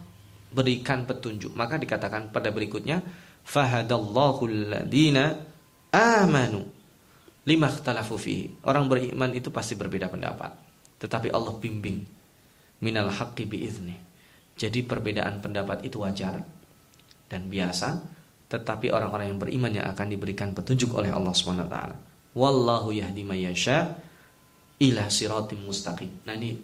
[0.51, 1.55] berikan petunjuk.
[1.55, 2.99] Maka dikatakan pada berikutnya,
[3.47, 4.43] fahadallahu
[5.93, 6.67] amanu
[7.47, 8.63] lima ikhtalafu fihi.
[8.67, 10.51] Orang beriman itu pasti berbeda pendapat.
[10.99, 12.03] Tetapi Allah bimbing
[12.83, 13.95] minal haqqi biizni.
[14.53, 16.43] Jadi perbedaan pendapat itu wajar
[17.27, 18.21] dan biasa
[18.53, 21.97] tetapi orang-orang yang beriman yang akan diberikan petunjuk oleh Allah Subhanahu wa taala.
[22.37, 23.97] Wallahu yahdi mayyasha
[24.77, 26.21] ila siratim mustaqim.
[26.29, 26.61] Nah ini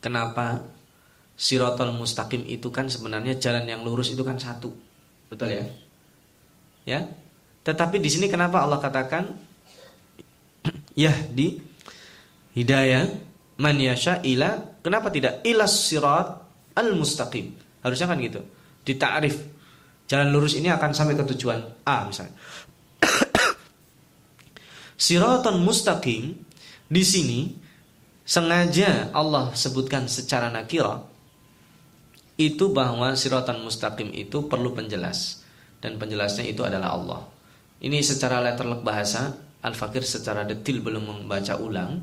[0.00, 0.64] kenapa
[1.36, 4.72] siratal mustaqim itu kan sebenarnya jalan yang lurus itu kan satu.
[5.28, 5.64] Betul ya?
[6.88, 7.00] Ya.
[7.64, 9.24] Tetapi di sini kenapa Allah katakan
[10.94, 11.58] yahdi
[12.52, 13.08] hidayah
[13.58, 16.28] man yasha ila kenapa tidak ila sirat
[16.76, 17.56] al mustaqim?
[17.80, 18.40] Harusnya kan gitu.
[18.84, 19.54] Ditakrif
[20.04, 22.36] Jalan lurus ini akan sampai ke tujuan A misalnya.
[25.04, 26.36] Siraton mustaqim
[26.84, 27.40] di sini
[28.24, 31.00] sengaja Allah sebutkan secara nakira
[32.36, 35.40] itu bahwa siratan mustaqim itu perlu penjelas
[35.80, 37.20] dan penjelasnya itu adalah Allah.
[37.84, 42.00] Ini secara letterlek bahasa Al-Fakir secara detil belum membaca ulang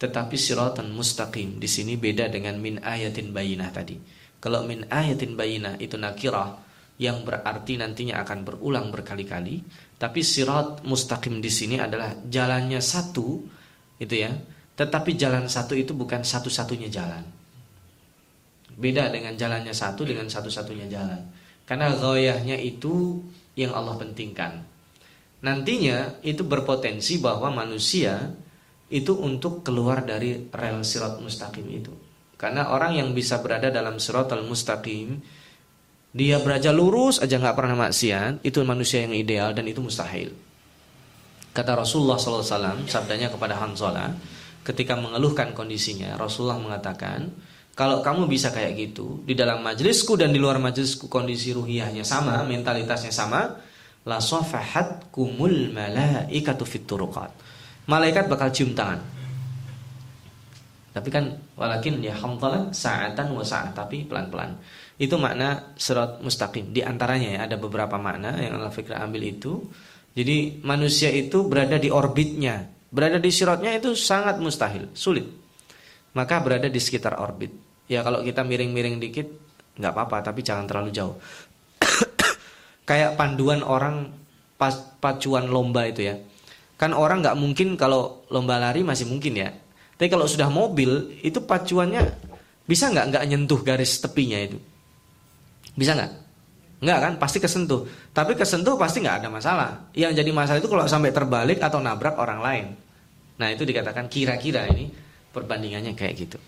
[0.00, 4.00] tetapi siratan mustaqim di sini beda dengan min ayatin bayinah tadi.
[4.40, 6.56] Kalau min ayatin bayinah itu nakirah
[6.96, 9.60] yang berarti nantinya akan berulang berkali-kali.
[10.00, 13.44] Tapi sirat mustaqim di sini adalah jalannya satu,
[14.00, 14.32] itu ya.
[14.72, 17.20] Tetapi jalan satu itu bukan satu-satunya jalan.
[18.72, 21.20] Beda dengan jalannya satu dengan satu-satunya jalan.
[21.68, 23.20] Karena goyahnya itu
[23.52, 24.64] yang Allah pentingkan.
[25.40, 28.36] Nantinya itu berpotensi bahwa manusia
[28.90, 31.94] itu untuk keluar dari rel sirat mustaqim itu.
[32.36, 35.20] Karena orang yang bisa berada dalam sirat al-mustaqim
[36.10, 40.34] dia beraja lurus aja nggak pernah maksiat, itu manusia yang ideal dan itu mustahil.
[41.54, 44.10] Kata Rasulullah SAW, sabdanya kepada Hanzalah,
[44.66, 47.30] ketika mengeluhkan kondisinya, Rasulullah mengatakan,
[47.78, 52.42] kalau kamu bisa kayak gitu, di dalam majelisku dan di luar majelisku kondisi ruhiyahnya sama,
[52.42, 53.54] mentalitasnya sama,
[54.08, 57.32] la sofahat kumul malaikatu fiturukat.
[57.90, 59.00] Malaikat bakal cium tangan.
[60.90, 64.58] Tapi kan walakin ya hamdalah sa'atan wa sa'at, tapi pelan-pelan.
[64.98, 66.74] Itu makna surat mustaqim.
[66.74, 69.64] Di antaranya ya ada beberapa makna yang Allah Fikri ambil itu.
[70.10, 72.66] Jadi manusia itu berada di orbitnya.
[72.90, 75.22] Berada di siratnya itu sangat mustahil, sulit.
[76.10, 77.54] Maka berada di sekitar orbit.
[77.86, 79.30] Ya kalau kita miring-miring dikit
[79.78, 81.14] nggak apa-apa, tapi jangan terlalu jauh.
[82.90, 84.10] Kayak panduan orang
[84.58, 86.18] pas pacuan lomba itu ya.
[86.74, 89.54] Kan orang nggak mungkin kalau lomba lari masih mungkin ya.
[89.94, 92.02] Tapi kalau sudah mobil itu pacuannya
[92.66, 94.58] bisa nggak nggak nyentuh garis tepinya itu.
[95.78, 96.12] Bisa nggak?
[96.82, 97.12] Nggak kan?
[97.22, 97.86] Pasti kesentuh.
[98.10, 99.70] Tapi kesentuh pasti nggak ada masalah.
[99.94, 102.66] Yang jadi masalah itu kalau sampai terbalik atau nabrak orang lain.
[103.38, 104.90] Nah itu dikatakan kira-kira ini
[105.30, 106.42] perbandingannya kayak gitu.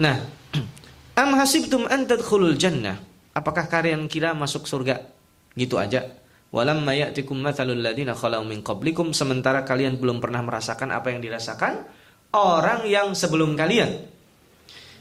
[0.00, 0.24] Nah,
[1.20, 2.96] am hasibtum an tadkhulul jannah?
[3.36, 5.19] Apakah kalian kira masuk surga
[5.60, 6.08] gitu aja?
[6.50, 11.86] Walam mayatikum mathalul ladina khalau min qablikum sementara kalian belum pernah merasakan apa yang dirasakan
[12.34, 14.18] orang yang sebelum kalian.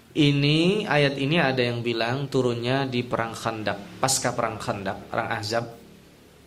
[0.10, 5.66] Ini ayat ini ada yang bilang turunnya di perang Khandak, pasca perang Khandak, perang Ahzab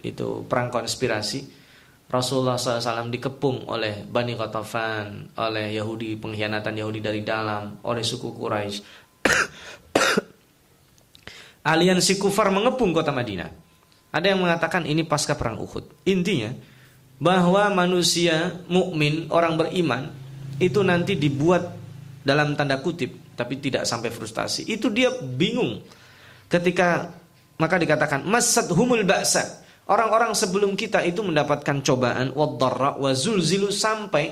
[0.02, 1.62] itu perang konspirasi.
[2.12, 8.78] Rasulullah SAW dikepung oleh Bani Qatafan, oleh Yahudi, pengkhianatan Yahudi dari dalam, oleh suku Quraisy.
[11.72, 13.71] Aliansi kufar mengepung kota Madinah.
[14.12, 15.88] Ada yang mengatakan ini pasca perang Uhud.
[16.04, 16.52] Intinya
[17.16, 20.12] bahwa manusia mukmin, orang beriman
[20.60, 21.72] itu nanti dibuat
[22.22, 24.68] dalam tanda kutip tapi tidak sampai frustasi.
[24.68, 25.80] Itu dia bingung.
[26.46, 27.08] Ketika
[27.56, 29.62] maka dikatakan masad humul ba'sa.
[29.82, 34.30] Orang-orang sebelum kita itu mendapatkan cobaan wadarra wa zulzilu sampai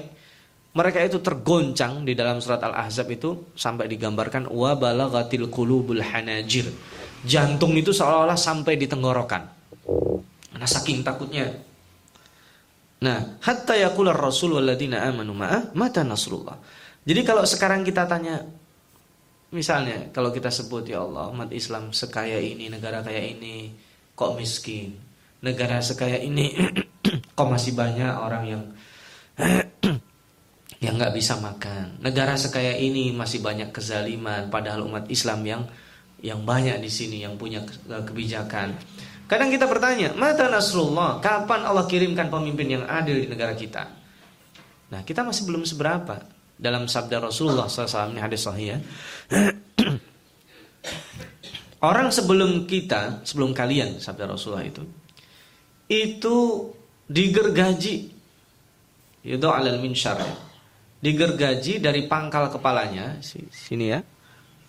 [0.71, 6.71] mereka itu tergoncang di dalam surat Al-Ahzab itu sampai digambarkan wa balagatil qulubul hanajir.
[7.27, 9.60] Jantung itu seolah-olah sampai di tenggorokan.
[10.57, 11.49] Nah, saking takutnya.
[13.01, 16.61] Nah, hatta yaqular rasul walladziina amanu ma'ah mata nasrullah.
[17.01, 18.45] Jadi kalau sekarang kita tanya
[19.51, 23.75] Misalnya kalau kita sebut ya Allah umat Islam sekaya ini, negara kaya ini
[24.15, 24.95] kok miskin.
[25.43, 26.55] Negara sekaya ini
[27.37, 28.63] kok masih banyak orang yang
[30.85, 31.99] yang nggak bisa makan.
[31.99, 35.63] Negara sekaya ini masih banyak kezaliman padahal umat Islam yang
[36.23, 37.67] yang banyak di sini yang punya
[38.07, 38.79] kebijakan.
[39.31, 41.23] Kadang kita bertanya, mata Nasrullah?
[41.23, 43.87] Kapan Allah kirimkan pemimpin yang adil di negara kita?
[44.91, 46.19] Nah, kita masih belum seberapa
[46.59, 48.79] dalam sabda Rasulullah SAW ini hadis sahih ya.
[51.95, 54.83] Orang sebelum kita, sebelum kalian sabda Rasulullah itu
[55.91, 56.37] itu
[57.11, 57.97] digergaji
[59.27, 60.35] itu alal minsyar ya.
[61.03, 63.19] digergaji dari pangkal kepalanya
[63.51, 64.01] sini ya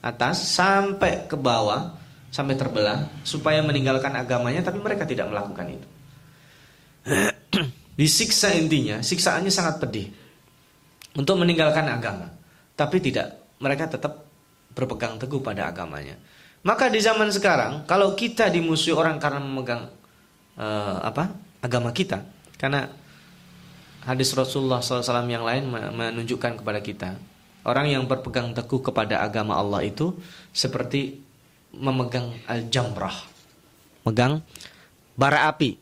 [0.02, 1.94] atas sampai ke bawah
[2.32, 5.88] sampai terbelah supaya meninggalkan agamanya tapi mereka tidak melakukan itu
[8.00, 10.08] disiksa intinya siksaannya sangat pedih
[11.16, 12.32] untuk meninggalkan agama.
[12.76, 14.24] Tapi tidak, mereka tetap
[14.72, 16.16] berpegang teguh pada agamanya.
[16.64, 19.90] Maka di zaman sekarang, kalau kita dimusuhi orang karena memegang
[20.56, 22.22] uh, apa agama kita
[22.58, 22.86] karena
[24.06, 27.10] hadis Rasulullah SAW yang lain menunjukkan kepada kita
[27.66, 30.14] orang yang berpegang teguh kepada agama Allah itu
[30.54, 31.22] seperti
[31.76, 33.16] memegang al-jamrah
[34.04, 34.44] megang
[35.16, 35.78] bara api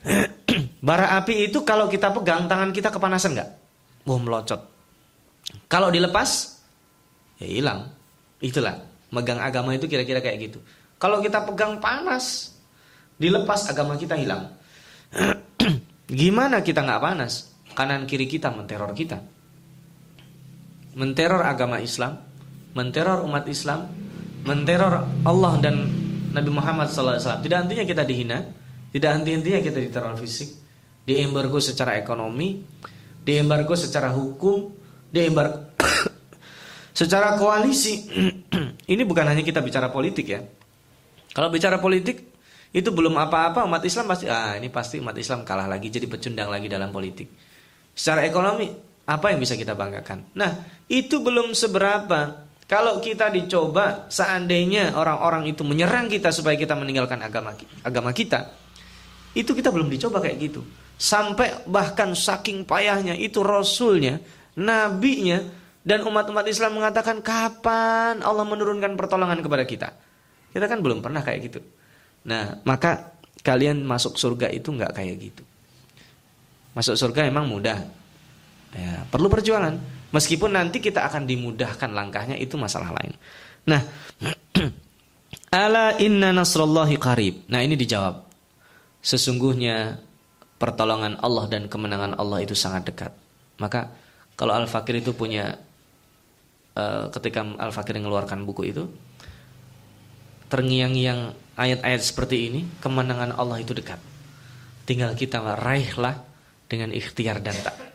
[0.88, 3.50] bara api itu kalau kita pegang tangan kita kepanasan nggak?
[4.08, 4.60] Wah melocot.
[5.68, 6.60] Kalau dilepas
[7.40, 7.92] ya hilang.
[8.40, 8.80] Itulah
[9.12, 10.58] megang agama itu kira-kira kayak gitu.
[10.96, 12.56] Kalau kita pegang panas,
[13.20, 14.56] dilepas agama kita hilang.
[16.08, 17.52] Gimana kita nggak panas?
[17.76, 19.20] Kanan kiri kita menteror kita.
[20.96, 22.18] Menteror agama Islam,
[22.74, 23.86] menteror umat Islam,
[24.44, 25.74] menteror Allah dan
[26.30, 27.18] Nabi Muhammad SAW.
[27.18, 28.38] Tidak artinya kita dihina,
[28.90, 30.54] tidak henti-hentinya kita diteror fisik,
[31.04, 32.62] diembargo secara ekonomi,
[33.22, 34.70] diembargo secara hukum,
[35.10, 35.74] diembargo
[37.00, 38.06] secara koalisi.
[38.92, 40.42] Ini bukan hanya kita bicara politik ya.
[41.30, 42.30] Kalau bicara politik,
[42.70, 46.50] itu belum apa-apa umat Islam pasti ah ini pasti umat Islam kalah lagi jadi pecundang
[46.50, 47.26] lagi dalam politik.
[47.94, 48.70] Secara ekonomi
[49.10, 50.30] apa yang bisa kita banggakan?
[50.38, 50.50] Nah,
[50.86, 52.49] itu belum seberapa.
[52.70, 57.50] Kalau kita dicoba seandainya orang-orang itu menyerang kita supaya kita meninggalkan agama
[57.82, 58.46] agama kita,
[59.34, 60.62] itu kita belum dicoba kayak gitu.
[60.94, 64.22] Sampai bahkan saking payahnya itu rasulnya,
[64.54, 65.42] nabinya
[65.82, 69.88] dan umat-umat Islam mengatakan kapan Allah menurunkan pertolongan kepada kita.
[70.54, 71.60] Kita kan belum pernah kayak gitu.
[72.30, 75.42] Nah, maka kalian masuk surga itu nggak kayak gitu.
[76.70, 77.82] Masuk surga emang mudah.
[78.78, 79.99] Ya, perlu perjuangan.
[80.10, 83.14] Meskipun nanti kita akan dimudahkan langkahnya itu masalah lain.
[83.70, 83.80] Nah,
[85.64, 87.46] ala inna nasrullahi qarib.
[87.46, 88.26] Nah, ini dijawab.
[89.00, 90.02] Sesungguhnya
[90.60, 93.12] pertolongan Allah dan kemenangan Allah itu sangat dekat.
[93.62, 93.88] Maka
[94.34, 95.56] kalau Al-Fakir itu punya
[96.76, 98.84] uh, ketika Al-Fakir mengeluarkan buku itu
[100.50, 104.02] terngiang-ngiang ayat-ayat seperti ini, kemenangan Allah itu dekat.
[104.84, 106.18] Tinggal kita raihlah
[106.66, 107.89] dengan ikhtiar dan tak.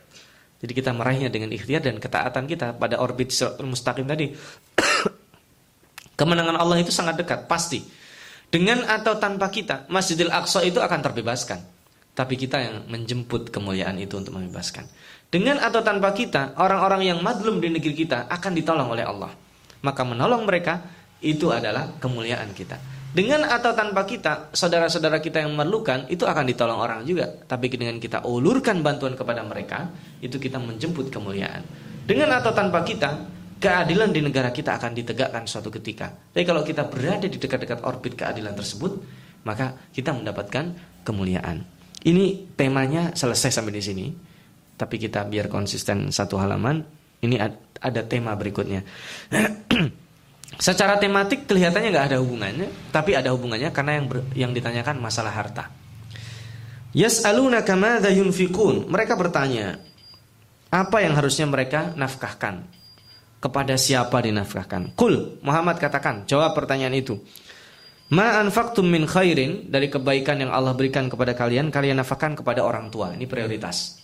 [0.60, 4.32] Jadi kita meraihnya dengan ikhtiar dan ketaatan kita pada orbit mustaqim tadi.
[6.20, 7.84] kemenangan Allah itu sangat dekat, pasti.
[8.48, 11.60] Dengan atau tanpa kita, Masjidil Aqsa itu akan terbebaskan.
[12.16, 14.88] Tapi kita yang menjemput kemuliaan itu untuk membebaskan.
[15.28, 19.36] Dengan atau tanpa kita, orang-orang yang madlum di negeri kita akan ditolong oleh Allah.
[19.84, 20.80] Maka menolong mereka
[21.20, 22.95] itu adalah kemuliaan kita.
[23.16, 27.32] Dengan atau tanpa kita, saudara-saudara kita yang memerlukan itu akan ditolong orang juga.
[27.48, 29.88] Tapi dengan kita ulurkan bantuan kepada mereka,
[30.20, 31.64] itu kita menjemput kemuliaan.
[32.04, 33.24] Dengan atau tanpa kita,
[33.64, 36.12] keadilan di negara kita akan ditegakkan suatu ketika.
[36.12, 39.00] Tapi kalau kita berada di dekat-dekat orbit keadilan tersebut,
[39.48, 40.76] maka kita mendapatkan
[41.08, 41.64] kemuliaan.
[42.04, 44.06] Ini temanya selesai sampai di sini.
[44.76, 46.84] Tapi kita biar konsisten satu halaman,
[47.24, 47.40] ini
[47.80, 48.84] ada tema berikutnya.
[50.56, 55.36] Secara tematik kelihatannya nggak ada hubungannya, tapi ada hubungannya karena yang ber, yang ditanyakan masalah
[55.36, 55.68] harta.
[56.96, 58.88] Yas'aluna kamadza yunfikun.
[58.88, 59.76] Mereka bertanya,
[60.72, 62.64] apa yang harusnya mereka nafkahkan?
[63.44, 64.96] Kepada siapa dinafkahkan?
[64.96, 67.20] Kul, Muhammad katakan, jawab pertanyaan itu.
[68.16, 72.88] Ma anfaqtum min khairin dari kebaikan yang Allah berikan kepada kalian, kalian nafkahkan kepada orang
[72.88, 73.12] tua.
[73.12, 74.00] Ini prioritas.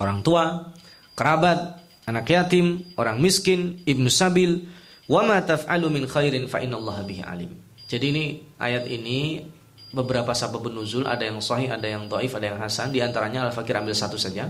[0.00, 0.72] Orang tua,
[1.12, 4.66] kerabat, anak yatim, orang miskin, ibnu sabil,
[5.10, 6.62] Wa taf'alu min khairin fa
[7.02, 7.50] bihi alim.
[7.90, 8.24] Jadi ini
[8.62, 9.42] ayat ini
[9.90, 12.94] beberapa sabab nuzul ada yang sahih, ada yang dhaif, ada yang hasan.
[12.94, 14.46] Di antaranya Al-Fakir ambil satu saja.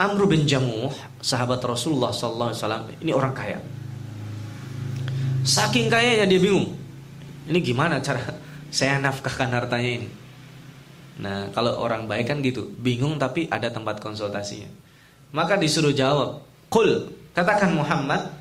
[0.00, 0.88] Amr bin Jamuh,
[1.20, 3.60] sahabat Rasulullah sallallahu alaihi ini orang kaya.
[5.44, 6.72] Saking kayanya dia bingung.
[7.44, 8.24] Ini gimana cara
[8.72, 10.08] saya nafkahkan hartanya ini?
[11.20, 14.66] Nah, kalau orang baik kan gitu, bingung tapi ada tempat konsultasinya.
[15.30, 18.32] Maka disuruh jawab, "Qul," katakan Muhammad,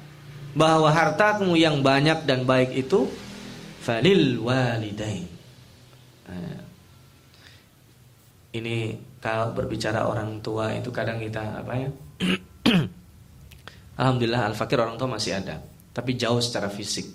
[0.54, 3.10] bahwa hartamu yang banyak dan baik itu
[3.82, 5.26] falil walidain.
[6.30, 6.62] Nah,
[8.54, 11.90] ini kalau berbicara orang tua itu kadang kita apa ya?
[14.00, 17.10] Alhamdulillah al-fakir orang tua masih ada, tapi jauh secara fisik.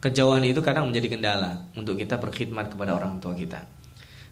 [0.00, 3.60] Kejauhan itu kadang menjadi kendala untuk kita berkhidmat kepada orang tua kita.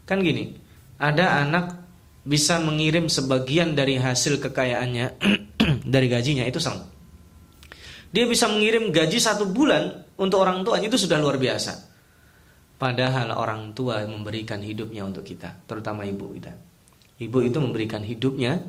[0.08, 0.56] Kan gini,
[0.96, 1.76] ada anak
[2.24, 5.06] bisa mengirim sebagian dari hasil kekayaannya
[5.92, 6.97] dari gajinya itu sama
[8.08, 11.88] dia bisa mengirim gaji satu bulan untuk orang tua itu sudah luar biasa.
[12.78, 16.54] Padahal orang tua memberikan hidupnya untuk kita, terutama ibu kita.
[17.18, 18.62] Ibu itu memberikan hidupnya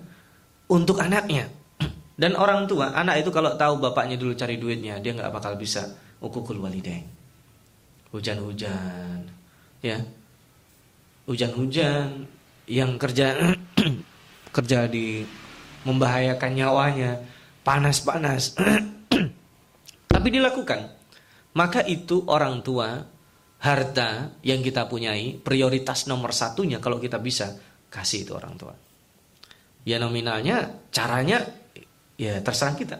[0.66, 1.46] untuk anaknya.
[2.22, 5.94] Dan orang tua, anak itu kalau tahu bapaknya dulu cari duitnya, dia nggak bakal bisa
[6.20, 7.06] ukukul walidain.
[8.10, 9.30] Hujan-hujan,
[9.86, 10.02] ya,
[11.30, 12.26] hujan-hujan
[12.66, 13.38] yang kerja
[14.58, 15.22] kerja di
[15.86, 17.22] membahayakan nyawanya,
[17.62, 18.58] panas-panas,
[20.20, 20.80] tapi dilakukan.
[21.56, 23.00] Maka itu orang tua
[23.64, 27.56] harta yang kita punyai, prioritas nomor satunya kalau kita bisa
[27.88, 28.76] kasih itu orang tua.
[29.88, 31.40] Ya nominalnya, caranya
[32.20, 32.98] ya terserah kita.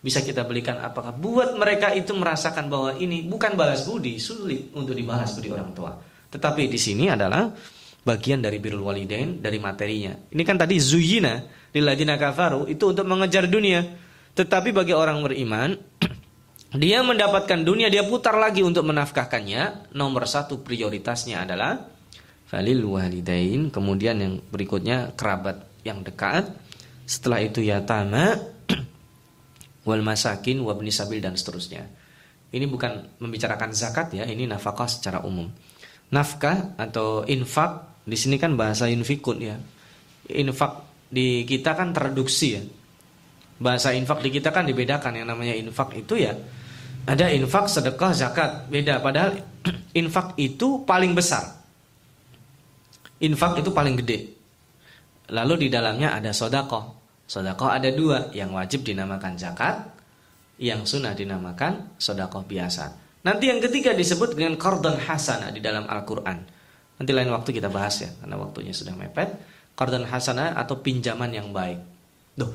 [0.00, 4.96] Bisa kita belikan apakah buat mereka itu merasakan bahwa ini bukan balas budi, sulit untuk
[4.96, 5.92] dibalas budi orang tua.
[6.30, 7.48] Tetapi di sini adalah
[8.00, 10.12] bagian dari birrul walidain dari materinya.
[10.32, 11.40] Ini kan tadi zuyina
[11.72, 13.84] lilladzina kafaru itu untuk mengejar dunia.
[14.32, 15.76] Tetapi bagi orang beriman
[16.70, 19.90] dia mendapatkan dunia dia putar lagi untuk menafkahkannya.
[19.90, 21.82] Nomor satu prioritasnya adalah
[22.46, 23.74] falil walidain.
[23.74, 26.46] Kemudian yang berikutnya kerabat yang dekat.
[27.10, 28.38] Setelah itu yatama
[29.88, 31.90] wal masakin wabni sabil dan seterusnya.
[32.54, 35.50] Ini bukan membicarakan zakat ya ini nafkah secara umum.
[36.14, 39.58] Nafkah atau infak di sini kan bahasa infikun ya.
[40.30, 42.62] Infak di kita kan traduksi ya.
[43.58, 45.18] Bahasa infak di kita kan dibedakan.
[45.18, 46.38] Yang namanya infak itu ya
[47.10, 48.50] ada infak, sedekah, zakat.
[48.70, 49.02] Beda.
[49.02, 49.34] Padahal
[50.00, 51.58] infak itu paling besar.
[53.18, 54.30] Infak itu paling gede.
[55.34, 57.02] Lalu di dalamnya ada sodakoh.
[57.26, 58.30] Sodakoh ada dua.
[58.30, 59.90] Yang wajib dinamakan zakat.
[60.62, 62.94] Yang sunnah dinamakan sodakoh biasa.
[63.26, 66.38] Nanti yang ketiga disebut dengan kordon hasanah di dalam Al-Quran.
[67.02, 68.10] Nanti lain waktu kita bahas ya.
[68.22, 69.34] Karena waktunya sudah mepet.
[69.74, 71.82] Kordon hasanah atau pinjaman yang baik.
[72.38, 72.54] Duh,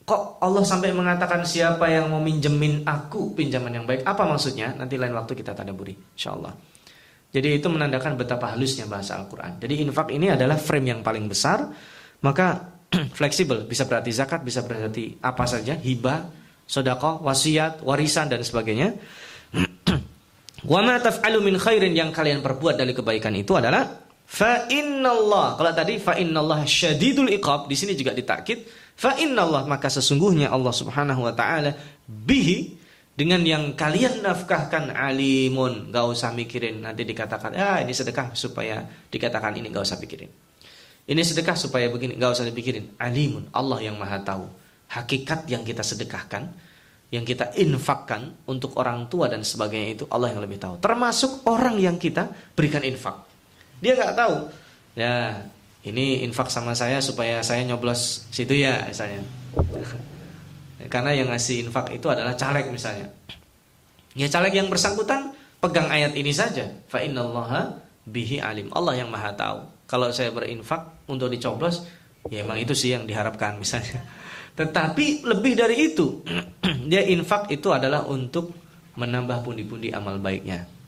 [0.00, 4.02] Kok Allah sampai mengatakan siapa yang mau minjemin aku pinjaman yang baik?
[4.02, 4.72] Apa maksudnya?
[4.74, 6.50] Nanti lain waktu kita tadaburi, insyaallah.
[7.30, 9.62] Jadi itu menandakan betapa halusnya bahasa Al-Quran.
[9.62, 11.70] Jadi infak ini adalah frame yang paling besar,
[12.26, 12.74] maka
[13.18, 16.26] fleksibel, bisa berarti zakat, bisa berarti apa saja, hibah,
[16.66, 18.98] sodako, wasiat, warisan dan sebagainya.
[20.72, 23.86] Wa ma taf'alu min khairin yang kalian perbuat dari kebaikan itu adalah
[24.26, 24.66] fa.
[24.66, 26.18] Kalau tadi fa
[26.66, 31.72] syadidul iqab, di sini juga ditakid Fa Allah maka sesungguhnya Allah Subhanahu wa taala
[32.04, 32.76] bihi
[33.16, 38.80] dengan yang kalian nafkahkan alimun, gak usah mikirin nanti dikatakan, ah ini sedekah supaya
[39.12, 40.28] dikatakan ini gak usah pikirin.
[41.04, 42.96] Ini sedekah supaya begini, gak usah dipikirin.
[42.96, 44.48] Alimun, Allah yang maha tahu.
[44.88, 46.48] Hakikat yang kita sedekahkan,
[47.12, 50.80] yang kita infakkan untuk orang tua dan sebagainya itu Allah yang lebih tahu.
[50.80, 53.20] Termasuk orang yang kita berikan infak.
[53.84, 54.36] Dia nggak tahu.
[54.96, 55.44] Ya,
[55.80, 59.24] ini infak sama saya supaya saya nyoblos situ ya misalnya.
[60.92, 63.08] Karena yang ngasih infak itu adalah caleg misalnya.
[64.12, 66.68] Ya caleg yang bersangkutan pegang ayat ini saja.
[66.88, 68.68] Fa innallaha bihi alim.
[68.76, 69.64] Allah yang maha tahu.
[69.88, 71.88] Kalau saya berinfak untuk dicoblos
[72.28, 74.04] ya emang itu sih yang diharapkan misalnya.
[74.60, 76.20] Tetapi lebih dari itu
[76.90, 78.52] dia infak itu adalah untuk
[79.00, 80.79] menambah pundi-pundi amal baiknya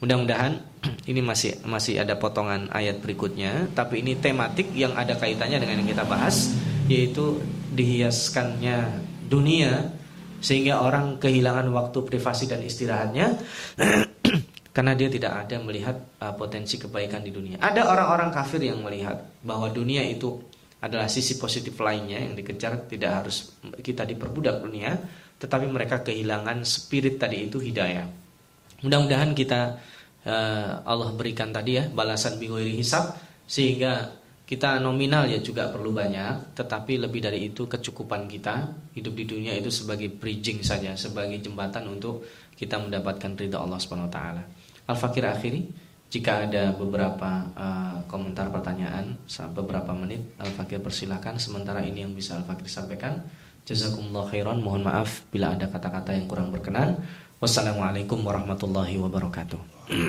[0.00, 0.64] Mudah-mudahan
[1.10, 5.90] ini masih masih ada potongan ayat berikutnya, tapi ini tematik yang ada kaitannya dengan yang
[5.92, 6.56] kita bahas,
[6.88, 7.38] yaitu
[7.70, 9.94] dihiaskannya dunia
[10.40, 13.36] sehingga orang kehilangan waktu privasi dan istirahatnya
[14.74, 17.60] karena dia tidak ada melihat uh, potensi kebaikan di dunia.
[17.60, 20.40] Ada orang-orang kafir yang melihat bahwa dunia itu
[20.80, 23.52] adalah sisi positif lainnya yang dikejar, tidak harus
[23.84, 24.96] kita diperbudak dunia,
[25.36, 28.08] tetapi mereka kehilangan spirit tadi itu hidayah.
[28.80, 29.76] Mudah-mudahan kita
[30.26, 33.16] uh, Allah berikan tadi ya balasan bighairi hisab
[33.46, 38.66] sehingga kita nominal ya juga perlu banyak, tetapi lebih dari itu kecukupan kita
[38.98, 42.26] hidup di dunia itu sebagai bridging saja, sebagai jembatan untuk
[42.58, 44.42] kita mendapatkan ridha Allah Subhanahu wa taala.
[44.90, 45.70] Al-Fakir akhiri,
[46.10, 49.14] jika ada beberapa uh, komentar pertanyaan
[49.54, 53.22] beberapa menit Al-Fakir persilahkan sementara ini yang bisa Al-Fakir sampaikan.
[53.62, 56.98] Jazakumullah khairan, mohon maaf bila ada kata-kata yang kurang berkenan.
[57.38, 59.79] Wassalamualaikum warahmatullahi wabarakatuh.